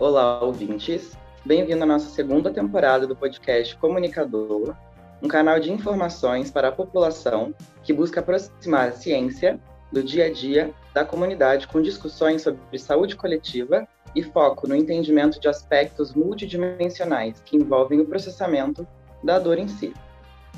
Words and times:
Olá, 0.00 0.42
ouvintes. 0.42 1.12
Bem-vindo 1.44 1.82
à 1.82 1.86
nossa 1.86 2.08
segunda 2.08 2.50
temporada 2.50 3.06
do 3.06 3.14
podcast 3.14 3.76
Comunicador, 3.76 4.74
um 5.22 5.28
canal 5.28 5.60
de 5.60 5.70
informações 5.70 6.50
para 6.50 6.68
a 6.68 6.72
população 6.72 7.54
que 7.82 7.92
busca 7.92 8.20
aproximar 8.20 8.88
a 8.88 8.92
ciência 8.92 9.60
do 9.92 10.02
dia 10.02 10.24
a 10.24 10.32
dia 10.32 10.72
da 10.94 11.04
comunidade 11.04 11.68
com 11.68 11.82
discussões 11.82 12.40
sobre 12.40 12.78
saúde 12.78 13.14
coletiva 13.14 13.86
e 14.16 14.22
foco 14.22 14.66
no 14.66 14.74
entendimento 14.74 15.38
de 15.38 15.48
aspectos 15.48 16.14
multidimensionais 16.14 17.42
que 17.44 17.58
envolvem 17.58 18.00
o 18.00 18.06
processamento 18.06 18.88
da 19.22 19.38
dor 19.38 19.58
em 19.58 19.68
si. 19.68 19.92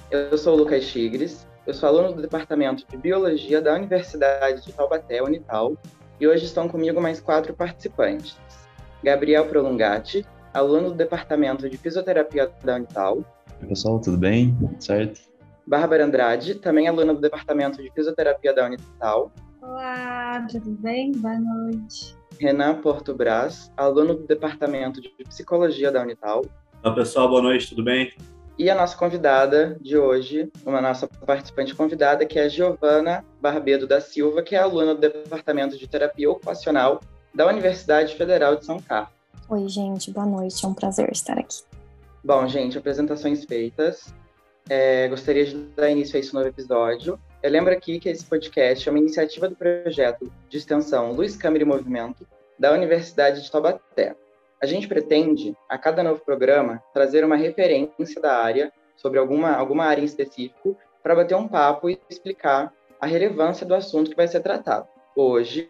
Eu 0.08 0.38
sou 0.38 0.54
o 0.54 0.58
Lucas 0.58 0.86
Tigres, 0.86 1.48
eu 1.66 1.74
sou 1.74 1.88
aluno 1.88 2.12
do 2.12 2.22
Departamento 2.22 2.86
de 2.88 2.96
Biologia 2.96 3.60
da 3.60 3.74
Universidade 3.74 4.64
de 4.64 4.72
Taubaté, 4.72 5.20
Unital, 5.20 5.76
e 6.20 6.28
hoje 6.28 6.44
estão 6.44 6.68
comigo 6.68 7.00
mais 7.00 7.20
quatro 7.20 7.52
participantes. 7.52 8.36
Gabriel 9.02 9.46
Prolongati, 9.46 10.24
aluno 10.54 10.90
do 10.90 10.94
Departamento 10.94 11.68
de 11.68 11.76
Fisioterapia 11.76 12.52
da 12.62 12.76
Unital. 12.76 13.24
Oi, 13.60 13.68
pessoal, 13.68 14.00
tudo 14.00 14.16
bem? 14.16 14.56
Certo? 14.78 15.20
Bárbara 15.66 16.04
Andrade, 16.04 16.54
também 16.54 16.86
aluna 16.86 17.12
do 17.12 17.20
Departamento 17.20 17.82
de 17.82 17.90
Fisioterapia 17.92 18.54
da 18.54 18.66
Unital. 18.66 19.32
Olá, 19.60 20.46
tudo 20.48 20.70
bem? 20.80 21.10
Boa 21.12 21.36
noite. 21.36 22.16
Renan 22.38 22.80
Porto 22.80 23.12
Brás, 23.12 23.72
aluno 23.76 24.14
do 24.14 24.26
Departamento 24.26 25.00
de 25.00 25.08
Psicologia 25.28 25.90
da 25.90 26.02
Unital. 26.02 26.44
Olá, 26.84 26.94
pessoal, 26.94 27.28
boa 27.28 27.42
noite, 27.42 27.70
tudo 27.70 27.82
bem? 27.82 28.12
E 28.56 28.70
a 28.70 28.74
nossa 28.74 28.96
convidada 28.96 29.76
de 29.80 29.96
hoje, 29.96 30.48
uma 30.64 30.80
nossa 30.80 31.08
participante 31.08 31.74
convidada, 31.74 32.24
que 32.24 32.38
é 32.38 32.44
a 32.44 32.48
Giovana 32.48 33.24
Barbedo 33.40 33.86
da 33.86 34.00
Silva, 34.00 34.42
que 34.42 34.54
é 34.54 34.58
aluna 34.58 34.94
do 34.94 35.00
Departamento 35.00 35.76
de 35.76 35.88
Terapia 35.88 36.30
Ocupacional 36.30 37.00
da 37.34 37.46
Universidade 37.46 38.14
Federal 38.16 38.56
de 38.56 38.64
São 38.64 38.80
Carlos. 38.80 39.12
Oi, 39.48 39.68
gente, 39.68 40.10
boa 40.10 40.26
noite. 40.26 40.64
É 40.64 40.68
um 40.68 40.74
prazer 40.74 41.10
estar 41.12 41.38
aqui. 41.38 41.62
Bom, 42.24 42.46
gente, 42.46 42.78
apresentações 42.78 43.44
feitas. 43.44 44.14
É, 44.68 45.08
gostaria 45.08 45.44
de 45.44 45.56
dar 45.76 45.90
início 45.90 46.16
a 46.16 46.20
esse 46.20 46.32
novo 46.32 46.48
episódio. 46.48 47.18
Eu 47.42 47.50
lembro 47.50 47.72
aqui 47.72 47.98
que 47.98 48.08
esse 48.08 48.24
podcast 48.24 48.88
é 48.88 48.92
uma 48.92 48.98
iniciativa 48.98 49.48
do 49.48 49.56
projeto 49.56 50.32
de 50.48 50.56
extensão 50.56 51.12
Luz, 51.12 51.36
Câmara 51.36 51.62
e 51.62 51.66
Movimento 51.66 52.26
da 52.58 52.72
Universidade 52.72 53.42
de 53.42 53.50
Taubaté. 53.50 54.14
A 54.62 54.66
gente 54.66 54.86
pretende, 54.86 55.56
a 55.68 55.76
cada 55.76 56.04
novo 56.04 56.20
programa, 56.20 56.80
trazer 56.94 57.24
uma 57.24 57.34
referência 57.34 58.20
da 58.20 58.36
área, 58.36 58.72
sobre 58.96 59.18
alguma, 59.18 59.50
alguma 59.52 59.84
área 59.84 60.00
em 60.00 60.04
específico, 60.04 60.76
para 61.02 61.16
bater 61.16 61.34
um 61.34 61.48
papo 61.48 61.90
e 61.90 61.98
explicar 62.08 62.72
a 63.00 63.06
relevância 63.06 63.66
do 63.66 63.74
assunto 63.74 64.10
que 64.10 64.16
vai 64.16 64.28
ser 64.28 64.40
tratado. 64.40 64.86
Hoje, 65.16 65.68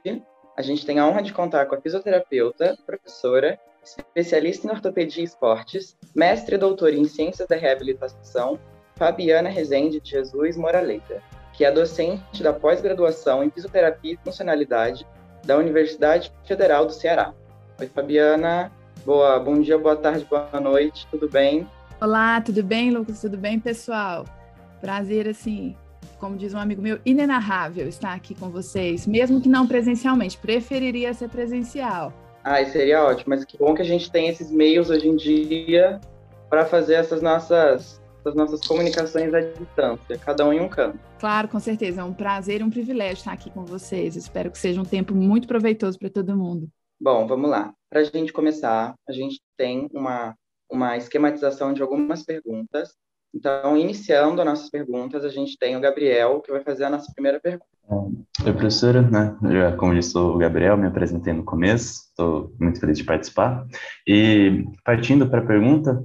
a 0.57 0.63
gente 0.63 0.85
tem 0.85 0.99
a 0.99 1.07
honra 1.07 1.23
de 1.23 1.33
contar 1.33 1.67
com 1.67 1.75
a 1.75 1.81
fisioterapeuta, 1.81 2.77
professora, 2.85 3.59
especialista 3.83 4.67
em 4.67 4.71
ortopedia 4.71 5.23
e 5.23 5.27
esportes, 5.27 5.97
mestre 6.15 6.55
e 6.55 6.59
doutora 6.59 6.95
em 6.95 7.05
ciências 7.05 7.49
da 7.49 7.57
reabilitação, 7.57 8.59
Fabiana 8.97 9.49
Rezende 9.49 10.01
de 10.01 10.11
Jesus 10.11 10.57
Moraleita, 10.57 11.23
que 11.53 11.65
é 11.65 11.71
docente 11.71 12.43
da 12.43 12.53
pós-graduação 12.53 13.43
em 13.43 13.51
fisioterapia 13.51 14.15
e 14.15 14.19
funcionalidade 14.25 15.07
da 15.45 15.57
Universidade 15.57 16.33
Federal 16.45 16.87
do 16.87 16.93
Ceará. 16.93 17.35
Oi, 17.81 17.87
Fabiana. 17.89 18.71
Boa, 19.05 19.41
bom 19.41 19.61
dia, 19.61 19.77
boa 19.77 19.97
tarde, 19.97 20.25
boa 20.27 20.61
noite, 20.61 21.09
tudo 21.11 21.29
bem? 21.29 21.67
Olá, 22.01 22.41
tudo 22.41 22.63
bem, 22.63 22.91
Lucas? 22.91 23.21
Tudo 23.21 23.37
bem, 23.37 23.59
pessoal? 23.59 24.25
Prazer, 24.81 25.27
assim, 25.27 25.77
como 26.23 26.37
diz 26.37 26.55
um 26.55 26.59
amigo 26.59 26.81
meu, 26.81 27.01
inenarrável 27.05 27.89
estar 27.89 28.15
aqui 28.15 28.33
com 28.33 28.49
vocês, 28.49 29.09
mesmo 29.09 29.41
que 29.41 29.49
não 29.49 29.67
presencialmente. 29.67 30.39
Preferiria 30.39 31.13
ser 31.13 31.29
presencial. 31.29 32.13
Ai, 32.45 32.67
seria 32.67 33.03
ótimo, 33.03 33.31
mas 33.31 33.45
que 33.45 33.59
bom 33.59 33.75
que 33.75 33.83
a 33.83 33.85
gente 33.85 34.09
tem 34.09 34.29
esses 34.29 34.49
meios 34.49 34.89
hoje 34.89 35.09
em 35.09 35.17
dia 35.17 36.01
para 36.49 36.65
fazer 36.65 36.95
essas 36.95 37.21
nossas, 37.21 38.01
essas 38.21 38.37
nossas 38.37 38.65
comunicações 38.65 39.35
à 39.35 39.41
distância, 39.41 40.17
cada 40.25 40.47
um 40.47 40.53
em 40.53 40.61
um 40.61 40.69
canto. 40.69 40.97
Claro, 41.19 41.49
com 41.49 41.59
certeza. 41.59 42.03
É 42.03 42.05
um 42.05 42.15
prazer 42.15 42.61
e 42.61 42.65
um 42.65 42.71
privilégio 42.71 43.15
estar 43.15 43.33
aqui 43.33 43.51
com 43.51 43.65
vocês. 43.65 44.15
Espero 44.15 44.49
que 44.49 44.59
seja 44.59 44.81
um 44.81 44.85
tempo 44.85 45.17
muito 45.17 45.49
proveitoso 45.49 45.99
para 45.99 46.09
todo 46.09 46.37
mundo. 46.37 46.69
Bom, 47.01 47.27
vamos 47.27 47.51
lá. 47.51 47.75
Para 47.91 47.99
a 47.99 48.05
gente 48.05 48.33
começar, 48.33 48.95
a 49.09 49.13
gente 49.13 49.41
tem 49.57 49.89
uma, 49.93 50.37
uma 50.71 50.97
esquematização 50.97 51.73
de 51.73 51.83
algumas 51.83 52.23
perguntas 52.23 52.95
então, 53.35 53.77
iniciando 53.77 54.41
as 54.41 54.47
nossas 54.47 54.71
perguntas, 54.71 55.25
a 55.25 55.29
gente 55.29 55.57
tem 55.59 55.77
o 55.77 55.81
Gabriel, 55.81 56.41
que 56.41 56.53
vai 56.53 56.63
fazer 56.63 56.85
a 56.85 56.91
nossa 56.91 57.11
primeira 57.13 57.41
pergunta. 57.41 57.67
Oi, 58.45 58.53
professora, 58.53 59.03
né? 59.03 59.37
Já, 59.51 59.77
como 59.77 59.95
disse 59.95 60.17
o 60.17 60.37
Gabriel, 60.37 60.77
me 60.77 60.87
apresentei 60.87 61.33
no 61.33 61.45
começo, 61.45 62.09
estou 62.09 62.53
muito 62.61 62.79
feliz 62.79 62.99
de 62.99 63.05
participar. 63.05 63.67
E, 64.07 64.65
partindo 64.85 65.29
para 65.29 65.41
a 65.41 65.47
pergunta, 65.47 66.03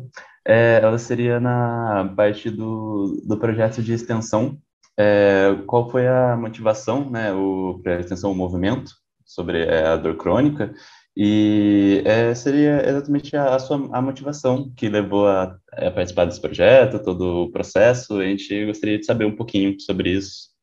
é, 0.47 0.79
ela 0.81 0.97
seria 0.97 1.39
na 1.39 2.13
parte 2.15 2.49
do, 2.49 3.21
do 3.25 3.38
projeto 3.38 3.81
de 3.81 3.94
extensão. 3.94 4.57
É, 4.97 5.55
qual 5.67 5.89
foi 5.89 6.07
a 6.07 6.35
motivação, 6.38 7.09
né, 7.09 7.33
o, 7.33 7.79
para 7.83 7.97
a 7.97 7.99
extensão, 7.99 8.31
o 8.31 8.35
movimento 8.35 8.91
sobre 9.25 9.63
é, 9.63 9.85
a 9.85 9.97
dor 9.97 10.15
crônica 10.15 10.73
e 11.19 12.03
é, 12.05 12.35
seria 12.35 12.88
exatamente 12.88 13.35
a, 13.35 13.55
a, 13.55 13.59
sua 13.59 13.89
a 13.91 14.00
motivação 14.00 14.72
que 14.78 14.88
levou 14.88 15.28
a, 15.28 15.57
a, 15.72 15.89
participar 15.89 16.25
desse 16.25 16.39
projeto, 16.39 17.01
todo 17.01 17.45
o 17.45 17.51
processo. 17.51 18.19
A 18.19 18.23
gente 18.23 18.67
gostaria 18.67 19.00
de 19.00 19.05
saber 19.05 19.25
um 19.25 19.35
pouquinho 19.35 19.79
sobre 19.79 20.11
isso. 20.11 20.56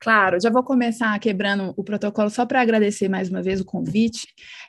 Claro, 0.00 0.40
já 0.42 0.50
vou 0.50 0.64
começar 0.64 1.16
quebrando 1.20 1.72
o 1.76 1.84
protocolo 1.84 2.28
só 2.30 2.44
para 2.44 2.60
agradecer 2.60 3.08
mais 3.08 3.30
uma 3.30 3.40
vez 3.40 3.60
o 3.60 3.64
convite. 3.64 4.26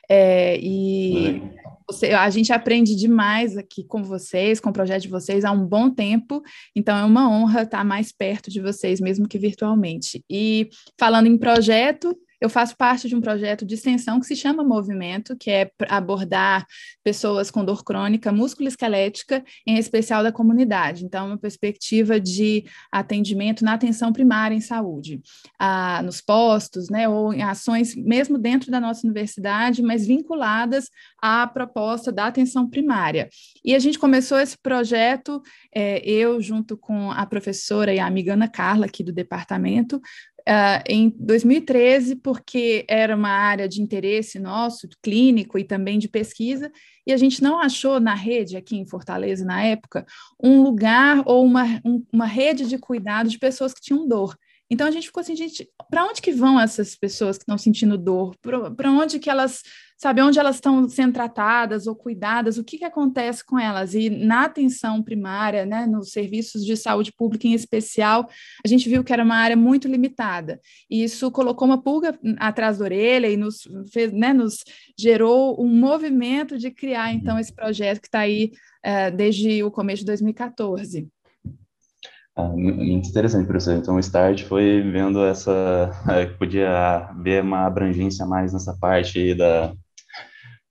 É, 0.08 0.56
e 0.62 1.42
você, 1.90 2.12
a 2.12 2.30
gente 2.30 2.52
aprende 2.52 2.94
demais 2.94 3.56
aqui 3.56 3.82
com 3.82 4.04
vocês, 4.04 4.60
com 4.60 4.70
o 4.70 4.72
projeto 4.72 5.02
de 5.02 5.08
vocês 5.08 5.44
há 5.44 5.50
um 5.50 5.66
bom 5.66 5.90
tempo, 5.90 6.40
então 6.76 6.96
é 6.96 7.04
uma 7.04 7.28
honra 7.28 7.62
estar 7.62 7.84
mais 7.84 8.12
perto 8.12 8.50
de 8.50 8.60
vocês, 8.60 9.00
mesmo 9.00 9.26
que 9.26 9.36
virtualmente. 9.36 10.24
E 10.30 10.70
falando 10.96 11.26
em 11.26 11.36
projeto, 11.36 12.16
eu 12.40 12.50
faço 12.50 12.76
parte 12.76 13.08
de 13.08 13.16
um 13.16 13.20
projeto 13.20 13.64
de 13.64 13.74
extensão 13.74 14.20
que 14.20 14.26
se 14.26 14.36
chama 14.36 14.62
Movimento, 14.62 15.36
que 15.36 15.50
é 15.50 15.70
abordar 15.88 16.66
pessoas 17.02 17.50
com 17.50 17.64
dor 17.64 17.84
crônica 17.84 18.32
musculoesquelética, 18.32 19.44
em 19.66 19.76
especial 19.78 20.22
da 20.22 20.32
comunidade. 20.32 21.04
Então, 21.04 21.28
uma 21.28 21.38
perspectiva 21.38 22.20
de 22.20 22.64
atendimento 22.92 23.64
na 23.64 23.74
atenção 23.74 24.12
primária 24.12 24.54
em 24.54 24.60
saúde, 24.60 25.20
ah, 25.58 26.02
nos 26.02 26.20
postos, 26.20 26.88
né, 26.90 27.08
ou 27.08 27.32
em 27.32 27.42
ações 27.42 27.94
mesmo 27.94 28.38
dentro 28.38 28.70
da 28.70 28.80
nossa 28.80 29.06
universidade, 29.06 29.82
mas 29.82 30.06
vinculadas 30.06 30.90
à 31.20 31.46
proposta 31.46 32.12
da 32.12 32.26
atenção 32.26 32.68
primária. 32.68 33.28
E 33.64 33.74
a 33.74 33.78
gente 33.78 33.98
começou 33.98 34.38
esse 34.38 34.56
projeto, 34.58 35.42
é, 35.74 35.98
eu 36.08 36.40
junto 36.40 36.76
com 36.76 37.10
a 37.10 37.24
professora 37.26 37.94
e 37.94 37.98
a 37.98 38.06
amiga 38.06 38.34
Ana 38.34 38.48
Carla, 38.48 38.86
aqui 38.86 39.02
do 39.02 39.12
departamento, 39.12 40.00
Uh, 40.48 40.78
em 40.88 41.12
2013, 41.18 42.16
porque 42.16 42.84
era 42.88 43.16
uma 43.16 43.30
área 43.30 43.68
de 43.68 43.82
interesse 43.82 44.38
nosso, 44.38 44.88
clínico 45.02 45.58
e 45.58 45.64
também 45.64 45.98
de 45.98 46.08
pesquisa, 46.08 46.70
e 47.04 47.12
a 47.12 47.16
gente 47.16 47.42
não 47.42 47.58
achou 47.58 47.98
na 47.98 48.14
rede, 48.14 48.56
aqui 48.56 48.76
em 48.76 48.86
Fortaleza, 48.86 49.44
na 49.44 49.64
época, 49.64 50.06
um 50.40 50.62
lugar 50.62 51.22
ou 51.26 51.44
uma, 51.44 51.64
um, 51.84 52.04
uma 52.12 52.26
rede 52.26 52.68
de 52.68 52.78
cuidado 52.78 53.28
de 53.28 53.38
pessoas 53.38 53.74
que 53.74 53.80
tinham 53.80 54.06
dor. 54.06 54.36
Então 54.70 54.86
a 54.86 54.90
gente 54.90 55.06
ficou 55.06 55.20
assim, 55.20 55.36
gente, 55.36 55.68
para 55.88 56.04
onde 56.04 56.20
que 56.20 56.32
vão 56.32 56.60
essas 56.60 56.96
pessoas 56.96 57.36
que 57.36 57.42
estão 57.42 57.56
sentindo 57.56 57.96
dor? 57.96 58.34
Para 58.40 58.90
onde 58.90 59.18
que 59.18 59.30
elas 59.30 59.62
sabe 59.96 60.20
onde 60.20 60.38
elas 60.38 60.56
estão 60.56 60.86
sendo 60.88 61.14
tratadas 61.14 61.86
ou 61.86 61.96
cuidadas, 61.96 62.58
o 62.58 62.64
que, 62.64 62.78
que 62.78 62.84
acontece 62.84 63.44
com 63.44 63.58
elas. 63.58 63.94
E 63.94 64.10
na 64.10 64.44
atenção 64.44 65.02
primária, 65.02 65.64
né, 65.64 65.86
nos 65.86 66.10
serviços 66.10 66.64
de 66.64 66.76
saúde 66.76 67.12
pública 67.12 67.46
em 67.46 67.54
especial, 67.54 68.28
a 68.64 68.68
gente 68.68 68.88
viu 68.88 69.02
que 69.02 69.12
era 69.12 69.24
uma 69.24 69.36
área 69.36 69.56
muito 69.56 69.88
limitada. 69.88 70.60
E 70.90 71.02
isso 71.02 71.30
colocou 71.30 71.66
uma 71.66 71.82
pulga 71.82 72.18
atrás 72.38 72.78
da 72.78 72.84
orelha 72.84 73.28
e 73.28 73.36
nos, 73.36 73.66
fez, 73.90 74.12
né, 74.12 74.34
nos 74.34 74.64
gerou 74.98 75.60
um 75.60 75.68
movimento 75.68 76.58
de 76.58 76.70
criar, 76.70 77.12
então, 77.12 77.38
esse 77.38 77.54
projeto 77.54 78.00
que 78.00 78.08
está 78.08 78.20
aí 78.20 78.52
uh, 78.84 79.16
desde 79.16 79.62
o 79.62 79.70
começo 79.70 80.00
de 80.00 80.06
2014. 80.06 81.08
Ah, 82.36 82.48
muito 82.48 83.08
interessante, 83.08 83.46
professor. 83.46 83.74
Então, 83.74 83.96
o 83.96 84.00
start 84.00 84.44
foi 84.44 84.82
vendo 84.82 85.24
essa, 85.24 85.90
é, 86.10 86.26
podia 86.26 87.10
ver 87.22 87.42
uma 87.42 87.66
abrangência 87.66 88.26
mais 88.26 88.52
nessa 88.52 88.76
parte 88.78 89.34
da, 89.34 89.72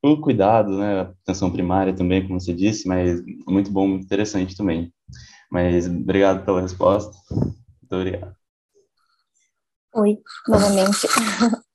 o 0.04 0.22
cuidado, 0.22 0.78
né, 0.78 1.02
atenção 1.24 1.52
primária 1.52 1.96
também, 1.96 2.26
como 2.26 2.40
você 2.40 2.54
disse, 2.54 2.88
mas 2.88 3.20
muito 3.48 3.72
bom, 3.72 3.88
muito 3.88 4.06
interessante 4.06 4.56
também. 4.56 4.94
Mas 5.52 5.88
obrigado 5.88 6.46
pela 6.46 6.62
resposta. 6.62 7.12
Muito 7.32 7.92
obrigado. 7.92 8.36
Oi, 9.96 10.20
novamente. 10.48 11.08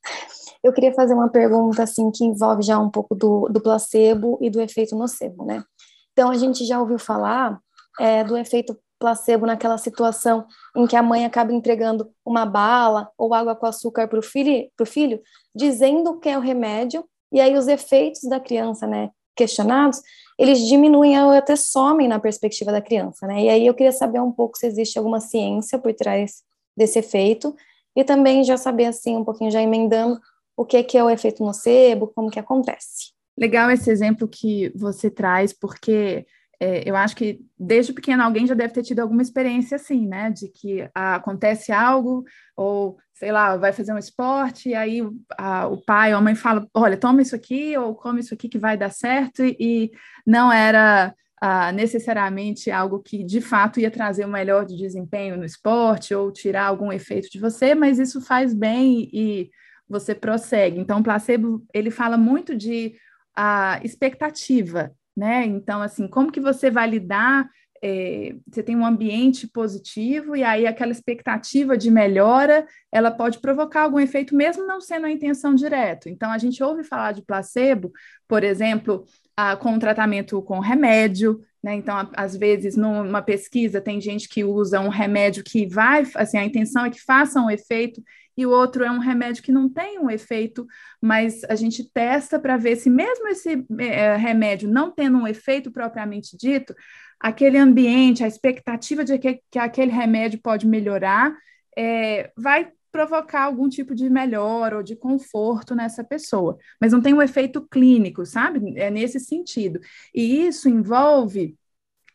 Eu 0.62 0.72
queria 0.72 0.92
fazer 0.92 1.14
uma 1.14 1.31
pergunta 1.31 1.82
assim 1.82 2.10
que 2.10 2.22
envolve 2.22 2.62
já 2.62 2.78
um 2.78 2.90
pouco 2.90 3.14
do, 3.14 3.48
do 3.48 3.60
placebo 3.60 4.38
e 4.42 4.50
do 4.50 4.60
efeito 4.60 4.94
nocebo, 4.94 5.44
né? 5.44 5.64
Então 6.12 6.31
a 6.31 6.37
gente 6.37 6.66
já 6.66 6.78
ouviu 6.78 6.98
falar 6.98 7.58
é, 7.98 8.22
do 8.22 8.37
efeito 8.37 8.78
placebo 9.00 9.47
naquela 9.47 9.79
situação 9.79 10.47
em 10.76 10.87
que 10.87 10.94
a 10.94 11.02
mãe 11.02 11.25
acaba 11.25 11.52
entregando 11.52 12.12
uma 12.25 12.44
bala 12.44 13.11
ou 13.17 13.32
água 13.32 13.56
com 13.56 13.67
açúcar 13.67 14.06
para 14.06 14.19
o 14.19 14.23
filho, 14.23 14.70
filho, 14.87 15.20
dizendo 15.55 16.20
que 16.20 16.29
é 16.29 16.37
o 16.37 16.41
remédio 16.41 17.05
e 17.32 17.41
aí 17.41 17.56
os 17.56 17.67
efeitos 17.67 18.23
da 18.29 18.38
criança, 18.38 18.87
né, 18.87 19.11
questionados, 19.35 20.02
eles 20.38 20.61
diminuem 20.61 21.19
ou 21.23 21.31
até 21.31 21.56
somem 21.56 22.06
na 22.06 22.20
perspectiva 22.20 22.70
da 22.70 22.81
criança, 22.81 23.26
né? 23.26 23.44
E 23.44 23.49
aí 23.49 23.67
eu 23.67 23.75
queria 23.75 23.93
saber 23.93 24.20
um 24.20 24.32
pouco 24.32 24.58
se 24.58 24.67
existe 24.67 24.99
alguma 24.99 25.20
ciência 25.20 25.79
por 25.79 25.93
trás 25.94 26.43
desse 26.76 26.99
efeito 26.99 27.55
e 27.97 28.05
também 28.05 28.44
já 28.44 28.56
saber 28.56 28.87
assim 28.87 29.17
um 29.17 29.25
pouquinho 29.25 29.50
já 29.50 29.62
emendando 29.62 30.20
o 30.56 30.64
que 30.64 30.76
é 30.76 30.82
que 30.82 30.99
é 30.99 31.02
o 31.02 31.08
efeito 31.08 31.43
nocebo, 31.43 32.08
como 32.14 32.31
que 32.31 32.38
acontece. 32.38 33.12
Legal 33.38 33.70
esse 33.70 33.91
exemplo 33.91 34.29
que 34.29 34.70
você 34.76 35.11
traz, 35.11 35.52
porque 35.52 36.26
é, 36.62 36.83
eu 36.89 36.95
acho 36.95 37.17
que 37.17 37.41
desde 37.59 37.91
pequeno 37.91 38.23
alguém 38.23 38.47
já 38.47 38.53
deve 38.55 38.75
ter 38.75 38.83
tido 38.83 39.01
alguma 39.01 39.23
experiência 39.23 39.77
assim, 39.77 40.07
né? 40.07 40.31
De 40.31 40.49
que 40.49 40.87
ah, 40.95 41.15
acontece 41.15 41.73
algo, 41.73 42.23
ou 42.55 42.99
sei 43.15 43.33
lá, 43.33 43.57
vai 43.57 43.73
fazer 43.73 43.95
um 43.95 43.99
esporte, 43.99 44.69
e 44.69 44.75
aí 44.75 45.01
o 45.03 45.77
pai 45.87 46.12
ou 46.12 46.19
a 46.19 46.21
mãe 46.21 46.35
fala: 46.35 46.67
olha, 46.75 46.99
toma 46.99 47.23
isso 47.23 47.35
aqui, 47.35 47.77
ou 47.79 47.95
come 47.95 48.21
isso 48.21 48.35
aqui 48.35 48.47
que 48.47 48.59
vai 48.59 48.77
dar 48.77 48.91
certo, 48.91 49.43
e, 49.43 49.57
e 49.59 49.91
não 50.27 50.53
era 50.53 51.15
ah, 51.41 51.73
necessariamente 51.73 52.71
algo 52.71 53.01
que 53.03 53.25
de 53.25 53.41
fato 53.41 53.81
ia 53.81 53.91
trazer 53.91 54.27
um 54.27 54.31
melhor 54.31 54.67
de 54.67 54.77
desempenho 54.77 55.39
no 55.39 55.45
esporte, 55.47 56.15
ou 56.15 56.31
tirar 56.31 56.67
algum 56.67 56.93
efeito 56.93 57.31
de 57.31 57.41
você, 57.41 57.75
mas 57.75 57.99
isso 57.99 58.21
faz 58.21 58.53
bem 58.53 59.09
e 59.12 59.51
você 59.89 60.15
prossegue. 60.15 60.79
Então, 60.79 61.01
o 61.01 61.03
placebo 61.03 61.65
ele 61.73 61.91
fala 61.91 62.19
muito 62.19 62.55
de 62.55 62.95
a 63.35 63.77
ah, 63.77 63.81
expectativa 63.83 64.93
né? 65.20 65.44
Então, 65.44 65.82
assim, 65.82 66.08
como 66.08 66.32
que 66.32 66.40
você 66.40 66.70
vai 66.70 66.88
lidar? 66.88 67.46
É, 67.82 68.34
você 68.50 68.62
tem 68.62 68.75
um 68.75 68.87
ambiente 68.87 69.46
positivo 69.46 70.34
e 70.34 70.43
aí 70.43 70.67
aquela 70.67 70.93
expectativa 70.93 71.76
de 71.76 71.90
melhora, 71.90 72.67
ela 72.90 73.11
pode 73.11 73.38
provocar 73.38 73.82
algum 73.82 74.00
efeito, 74.00 74.34
mesmo 74.34 74.67
não 74.67 74.81
sendo 74.81 75.05
a 75.05 75.11
intenção 75.11 75.55
direto. 75.55 76.08
Então, 76.08 76.31
a 76.31 76.38
gente 76.38 76.62
ouve 76.62 76.84
falar 76.84 77.12
de 77.12 77.20
placebo, 77.20 77.93
por 78.26 78.43
exemplo, 78.43 79.05
a, 79.37 79.56
com 79.56 79.78
tratamento 79.78 80.40
com 80.40 80.58
remédio, 80.58 81.38
né? 81.62 81.75
Então, 81.75 81.94
a, 81.94 82.11
às 82.16 82.34
vezes, 82.34 82.76
numa 82.76 83.20
pesquisa, 83.20 83.78
tem 83.78 84.00
gente 84.00 84.26
que 84.26 84.43
usa 84.43 84.81
um 84.81 84.88
remédio 84.88 85.44
que 85.44 85.66
vai, 85.66 86.06
assim, 86.14 86.38
a 86.38 86.46
intenção 86.46 86.87
é 86.87 86.90
que 86.90 87.02
faça 87.02 87.43
um 87.43 87.50
efeito 87.50 88.02
e 88.40 88.46
o 88.46 88.50
outro 88.50 88.82
é 88.82 88.90
um 88.90 88.98
remédio 88.98 89.42
que 89.42 89.52
não 89.52 89.69
tem 89.69 89.98
um 89.98 90.08
efeito, 90.08 90.66
mas 91.00 91.44
a 91.44 91.54
gente 91.54 91.84
testa 91.92 92.38
para 92.38 92.56
ver 92.56 92.76
se 92.76 92.88
mesmo 92.88 93.28
esse 93.28 93.66
é, 93.78 94.16
remédio 94.16 94.66
não 94.66 94.90
tendo 94.90 95.19
um 95.19 95.28
efeito 95.28 95.70
propriamente 95.70 96.38
dito, 96.38 96.75
aquele 97.20 97.58
ambiente, 97.58 98.25
a 98.25 98.26
expectativa 98.26 99.04
de 99.04 99.19
que, 99.19 99.42
que 99.50 99.58
aquele 99.58 99.90
remédio 99.90 100.40
pode 100.42 100.66
melhorar, 100.66 101.37
é, 101.76 102.32
vai 102.34 102.72
provocar 102.90 103.42
algum 103.42 103.69
tipo 103.69 103.94
de 103.94 104.08
melhora 104.08 104.78
ou 104.78 104.82
de 104.82 104.96
conforto 104.96 105.75
nessa 105.75 106.02
pessoa, 106.02 106.56
mas 106.81 106.92
não 106.92 107.02
tem 107.02 107.12
um 107.12 107.20
efeito 107.20 107.60
clínico, 107.69 108.25
sabe? 108.25 108.72
É 108.78 108.90
nesse 108.90 109.20
sentido. 109.20 109.78
E 110.14 110.46
isso 110.46 110.66
envolve 110.66 111.56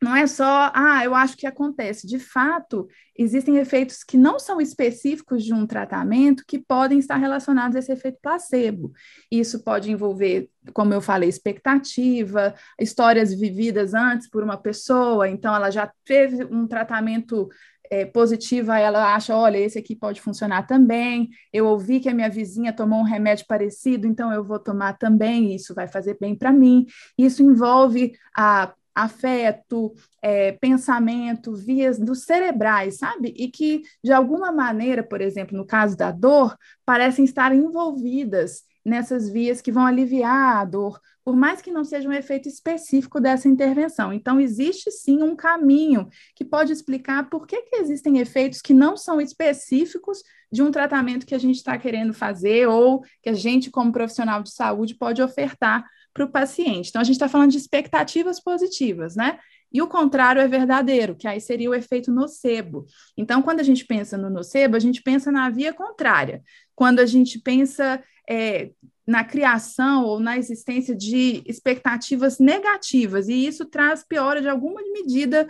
não 0.02 0.16
é 0.16 0.28
só, 0.28 0.72
ah, 0.74 1.04
eu 1.04 1.16
acho 1.16 1.38
que 1.38 1.48
acontece. 1.48 2.06
De 2.08 2.20
fato, 2.20 2.88
existem 3.18 3.58
efeitos 3.58 4.04
que 4.04 4.18
não 4.18 4.38
são 4.38 4.60
específicos 4.60 5.44
de 5.44 5.54
um 5.54 5.66
tratamento 5.66 6.44
que 6.48 6.60
podem 6.60 7.00
estar 7.00 7.18
relacionados 7.18 7.76
a 7.76 7.80
esse 7.80 7.92
efeito 7.92 8.20
placebo. 8.22 8.92
Isso 9.32 9.64
pode 9.64 9.92
envolver, 9.92 10.50
como 10.74 10.94
eu 10.94 11.02
falei, 11.02 11.30
expectativa, 11.30 12.54
histórias 12.80 13.34
vividas 13.34 13.94
antes 13.94 14.30
por 14.30 14.44
uma 14.44 14.58
pessoa, 14.58 15.30
então 15.30 15.56
ela 15.56 15.70
já 15.72 15.92
teve 16.06 16.44
um 16.46 16.68
tratamento 16.68 17.50
é, 17.90 18.06
positivo, 18.06 18.72
aí 18.72 18.84
ela 18.84 19.14
acha, 19.14 19.36
olha, 19.36 19.58
esse 19.58 19.78
aqui 19.78 19.96
pode 19.96 20.22
funcionar 20.22 20.66
também. 20.66 21.30
Eu 21.52 21.68
ouvi 21.68 22.00
que 22.00 22.10
a 22.10 22.14
minha 22.14 22.30
vizinha 22.30 22.74
tomou 22.74 23.00
um 23.00 23.04
remédio 23.04 23.46
parecido, 23.48 24.08
então 24.08 24.32
eu 24.34 24.44
vou 24.44 24.60
tomar 24.60 24.98
também, 24.98 25.56
isso 25.56 25.74
vai 25.74 25.88
fazer 25.88 26.18
bem 26.20 26.36
para 26.36 26.52
mim. 26.52 26.86
Isso 27.18 27.44
envolve 27.44 28.14
a 28.36 28.74
afeto, 28.96 29.94
é, 30.22 30.54
pensamento, 30.54 31.54
vias 31.54 32.00
dos 32.00 32.24
cerebrais, 32.24 32.98
sabe? 32.98 33.34
E 33.36 33.50
que, 33.50 33.84
de 34.02 34.14
alguma 34.14 34.52
maneira, 34.52 35.04
por 35.04 35.20
exemplo, 35.20 35.58
no 35.58 35.66
caso 35.66 35.98
da 35.98 36.12
dor, 36.12 36.58
parecem 36.86 37.26
estar 37.26 37.54
envolvidas 37.54 38.64
nessas 38.86 39.30
vias 39.30 39.62
que 39.62 39.72
vão 39.72 39.86
aliviar 39.86 40.58
a 40.58 40.66
dor, 40.66 41.02
por 41.24 41.36
mais 41.36 41.60
que 41.60 41.72
não 41.72 41.84
seja 41.84 42.08
um 42.08 42.14
efeito 42.14 42.48
específico 42.48 43.20
dessa 43.20 43.48
intervenção. 43.48 44.14
Então, 44.14 44.40
existe 44.40 44.92
sim 44.92 45.24
um 45.24 45.36
caminho 45.36 46.08
que 46.36 46.46
pode 46.46 46.72
explicar 46.72 47.28
por 47.30 47.48
que, 47.48 47.64
que 47.64 47.78
existem 47.78 48.20
efeitos 48.20 48.62
que 48.62 48.76
não 48.76 48.96
são 48.96 49.20
específicos 49.20 50.22
de 50.52 50.62
um 50.62 50.72
tratamento 50.72 51.26
que 51.26 51.34
a 51.34 51.40
gente 51.40 51.56
está 51.56 51.78
querendo 51.80 52.14
fazer 52.14 52.68
ou 52.68 53.04
que 53.24 53.30
a 53.30 53.34
gente, 53.34 53.72
como 53.72 53.92
profissional 53.92 54.44
de 54.44 54.52
saúde, 54.54 54.96
pode 54.96 55.22
ofertar 55.22 55.84
para 56.16 56.24
o 56.24 56.32
paciente. 56.32 56.88
Então, 56.90 57.02
a 57.02 57.04
gente 57.04 57.18
está 57.18 57.28
falando 57.28 57.52
de 57.52 57.58
expectativas 57.58 58.40
positivas, 58.40 59.18
né? 59.18 59.38
E 59.72 59.82
o 59.82 59.88
contrário 59.88 60.42
é 60.42 60.48
verdadeiro, 60.48 61.14
que 61.14 61.28
aí 61.28 61.42
seria 61.42 61.70
o 61.70 61.76
efeito 61.76 62.10
nocebo. 62.10 62.86
Então, 63.18 63.42
quando 63.42 63.60
a 63.60 63.64
gente 63.64 63.86
pensa 63.86 64.18
no 64.18 64.30
nocebo, 64.30 64.78
a 64.78 64.80
gente 64.80 65.04
pensa 65.04 65.30
na 65.30 65.50
via 65.50 65.74
contrária. 65.74 66.42
Quando 66.74 67.00
a 67.02 67.06
gente 67.06 67.38
pensa 67.40 68.02
é, 68.30 68.72
na 69.06 69.26
criação 69.26 70.06
ou 70.06 70.18
na 70.22 70.38
existência 70.38 70.96
de 70.96 71.44
expectativas 71.46 72.40
negativas, 72.40 73.28
e 73.28 73.46
isso 73.46 73.66
traz 73.66 74.02
piora 74.02 74.42
de 74.42 74.48
alguma 74.48 74.82
medida 74.94 75.46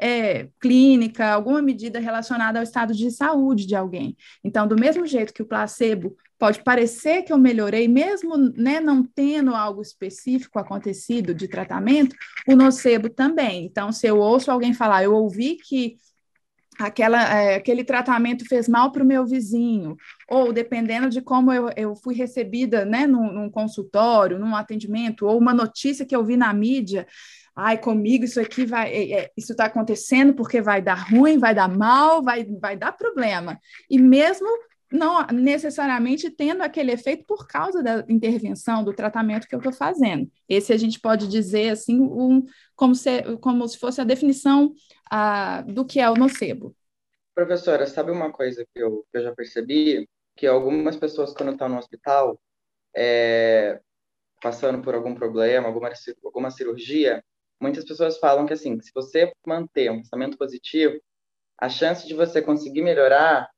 é, 0.00 0.48
clínica, 0.60 1.28
alguma 1.28 1.62
medida 1.62 2.00
relacionada 2.00 2.58
ao 2.58 2.64
estado 2.64 2.92
de 2.92 3.12
saúde 3.12 3.64
de 3.64 3.76
alguém. 3.76 4.16
Então, 4.42 4.66
do 4.66 4.74
mesmo 4.74 5.06
jeito 5.06 5.32
que 5.32 5.42
o 5.42 5.46
placebo 5.46 6.16
pode 6.38 6.62
parecer 6.62 7.22
que 7.22 7.32
eu 7.32 7.38
melhorei, 7.38 7.88
mesmo 7.88 8.36
né, 8.36 8.78
não 8.78 9.02
tendo 9.02 9.54
algo 9.54 9.82
específico 9.82 10.58
acontecido 10.58 11.34
de 11.34 11.48
tratamento, 11.48 12.14
o 12.46 12.54
nocebo 12.54 13.10
também. 13.10 13.64
Então, 13.64 13.90
se 13.90 14.06
eu 14.06 14.18
ouço 14.18 14.50
alguém 14.50 14.72
falar, 14.72 15.02
eu 15.02 15.14
ouvi 15.14 15.56
que 15.56 15.96
aquela, 16.78 17.22
é, 17.34 17.56
aquele 17.56 17.82
tratamento 17.82 18.46
fez 18.46 18.68
mal 18.68 18.92
para 18.92 19.02
o 19.02 19.06
meu 19.06 19.26
vizinho, 19.26 19.96
ou 20.28 20.52
dependendo 20.52 21.10
de 21.10 21.20
como 21.20 21.52
eu, 21.52 21.70
eu 21.76 21.96
fui 21.96 22.14
recebida 22.14 22.84
né, 22.84 23.06
num, 23.06 23.32
num, 23.32 23.50
consultório, 23.50 24.38
num 24.38 24.54
atendimento, 24.54 25.26
ou 25.26 25.36
uma 25.36 25.52
notícia 25.52 26.06
que 26.06 26.14
eu 26.14 26.24
vi 26.24 26.36
na 26.36 26.54
mídia, 26.54 27.04
ai, 27.56 27.76
comigo 27.76 28.24
isso 28.24 28.40
aqui 28.40 28.64
vai, 28.64 28.92
é, 28.92 29.12
é 29.12 29.30
isso 29.36 29.52
está 29.52 29.64
acontecendo 29.64 30.34
porque 30.34 30.62
vai 30.62 30.80
dar 30.80 31.10
ruim, 31.10 31.36
vai 31.36 31.52
dar 31.52 31.68
mal, 31.68 32.22
vai, 32.22 32.44
vai 32.44 32.76
dar 32.76 32.92
problema. 32.92 33.58
E 33.90 33.98
mesmo 33.98 34.46
não 34.90 35.26
necessariamente 35.26 36.30
tendo 36.30 36.62
aquele 36.62 36.92
efeito 36.92 37.24
por 37.26 37.46
causa 37.46 37.82
da 37.82 38.04
intervenção, 38.08 38.82
do 38.82 38.92
tratamento 38.92 39.46
que 39.46 39.54
eu 39.54 39.58
estou 39.58 39.72
fazendo. 39.72 40.30
Esse 40.48 40.72
a 40.72 40.76
gente 40.76 41.00
pode 41.00 41.28
dizer 41.28 41.70
assim, 41.70 42.00
um, 42.00 42.44
como, 42.74 42.94
se, 42.94 43.22
como 43.38 43.68
se 43.68 43.78
fosse 43.78 44.00
a 44.00 44.04
definição 44.04 44.72
ah, 45.10 45.62
do 45.62 45.84
que 45.84 46.00
é 46.00 46.10
o 46.10 46.14
nocebo. 46.14 46.74
Professora, 47.34 47.86
sabe 47.86 48.10
uma 48.10 48.32
coisa 48.32 48.66
que 48.74 48.82
eu, 48.82 49.04
que 49.12 49.18
eu 49.18 49.22
já 49.22 49.34
percebi? 49.34 50.08
Que 50.36 50.46
algumas 50.46 50.96
pessoas, 50.96 51.32
quando 51.32 51.52
estão 51.52 51.68
no 51.68 51.78
hospital, 51.78 52.40
é, 52.96 53.80
passando 54.40 54.82
por 54.82 54.94
algum 54.94 55.14
problema, 55.14 55.68
alguma, 55.68 55.90
alguma 56.24 56.50
cirurgia, 56.50 57.22
muitas 57.60 57.84
pessoas 57.84 58.18
falam 58.18 58.46
que, 58.46 58.52
assim, 58.52 58.80
se 58.80 58.90
você 58.94 59.32
manter 59.46 59.90
um 59.90 59.98
pensamento 59.98 60.38
positivo, 60.38 60.98
a 61.60 61.68
chance 61.68 62.06
de 62.06 62.14
você 62.14 62.40
conseguir 62.40 62.82
melhorar 62.82 63.50